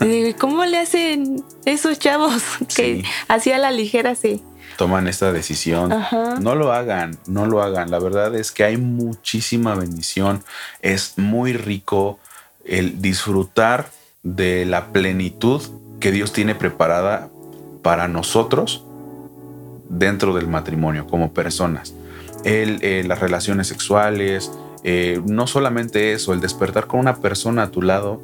[0.00, 2.40] Y digo, ¿cómo le hacen esos chavos
[2.76, 4.44] que hacía la ligera sí?
[4.82, 5.94] Toman esta decisión.
[6.40, 7.92] No lo hagan, no lo hagan.
[7.92, 10.42] La verdad es que hay muchísima bendición.
[10.80, 12.18] Es muy rico
[12.64, 13.90] el disfrutar
[14.24, 15.62] de la plenitud
[16.00, 17.28] que Dios tiene preparada
[17.82, 18.84] para nosotros
[19.88, 21.94] dentro del matrimonio como personas.
[22.42, 24.50] El, eh, las relaciones sexuales,
[24.82, 28.20] eh, no solamente eso, el despertar con una persona a tu lado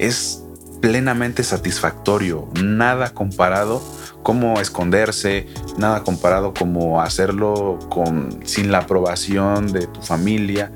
[0.00, 0.42] es
[0.80, 3.82] plenamente satisfactorio, nada comparado
[4.22, 5.46] cómo esconderse,
[5.78, 10.72] nada comparado como hacerlo con, sin la aprobación de tu familia.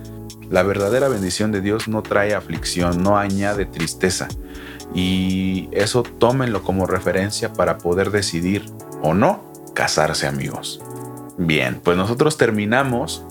[0.50, 4.28] La verdadera bendición de Dios no trae aflicción, no añade tristeza.
[4.94, 8.66] Y eso tómenlo como referencia para poder decidir
[9.02, 9.42] o no
[9.74, 10.80] casarse amigos.
[11.36, 13.24] Bien, pues nosotros terminamos.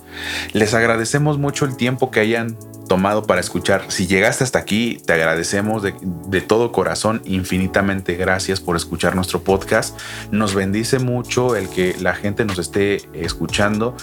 [0.51, 2.57] Les agradecemos mucho el tiempo que hayan
[2.87, 3.85] tomado para escuchar.
[3.89, 9.41] Si llegaste hasta aquí, te agradecemos de, de, todo corazón, infinitamente gracias por escuchar nuestro
[9.43, 9.99] podcast.
[10.31, 13.95] Nos bendice mucho el que la gente nos esté escuchando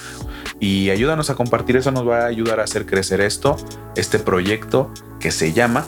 [0.59, 3.57] y ayúdanos a compartir, eso nos va a ayudar a hacer crecer esto,
[3.97, 5.85] este proyecto que se llama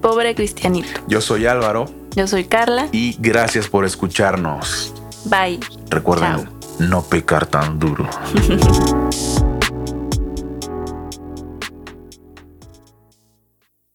[0.00, 0.88] Pobre Cristianito.
[1.08, 1.86] Yo soy Álvaro.
[2.14, 2.88] Yo soy Carla.
[2.92, 4.94] Y gracias por escucharnos.
[5.24, 5.60] Bye.
[5.90, 8.08] Recuerden no pecar tan duro.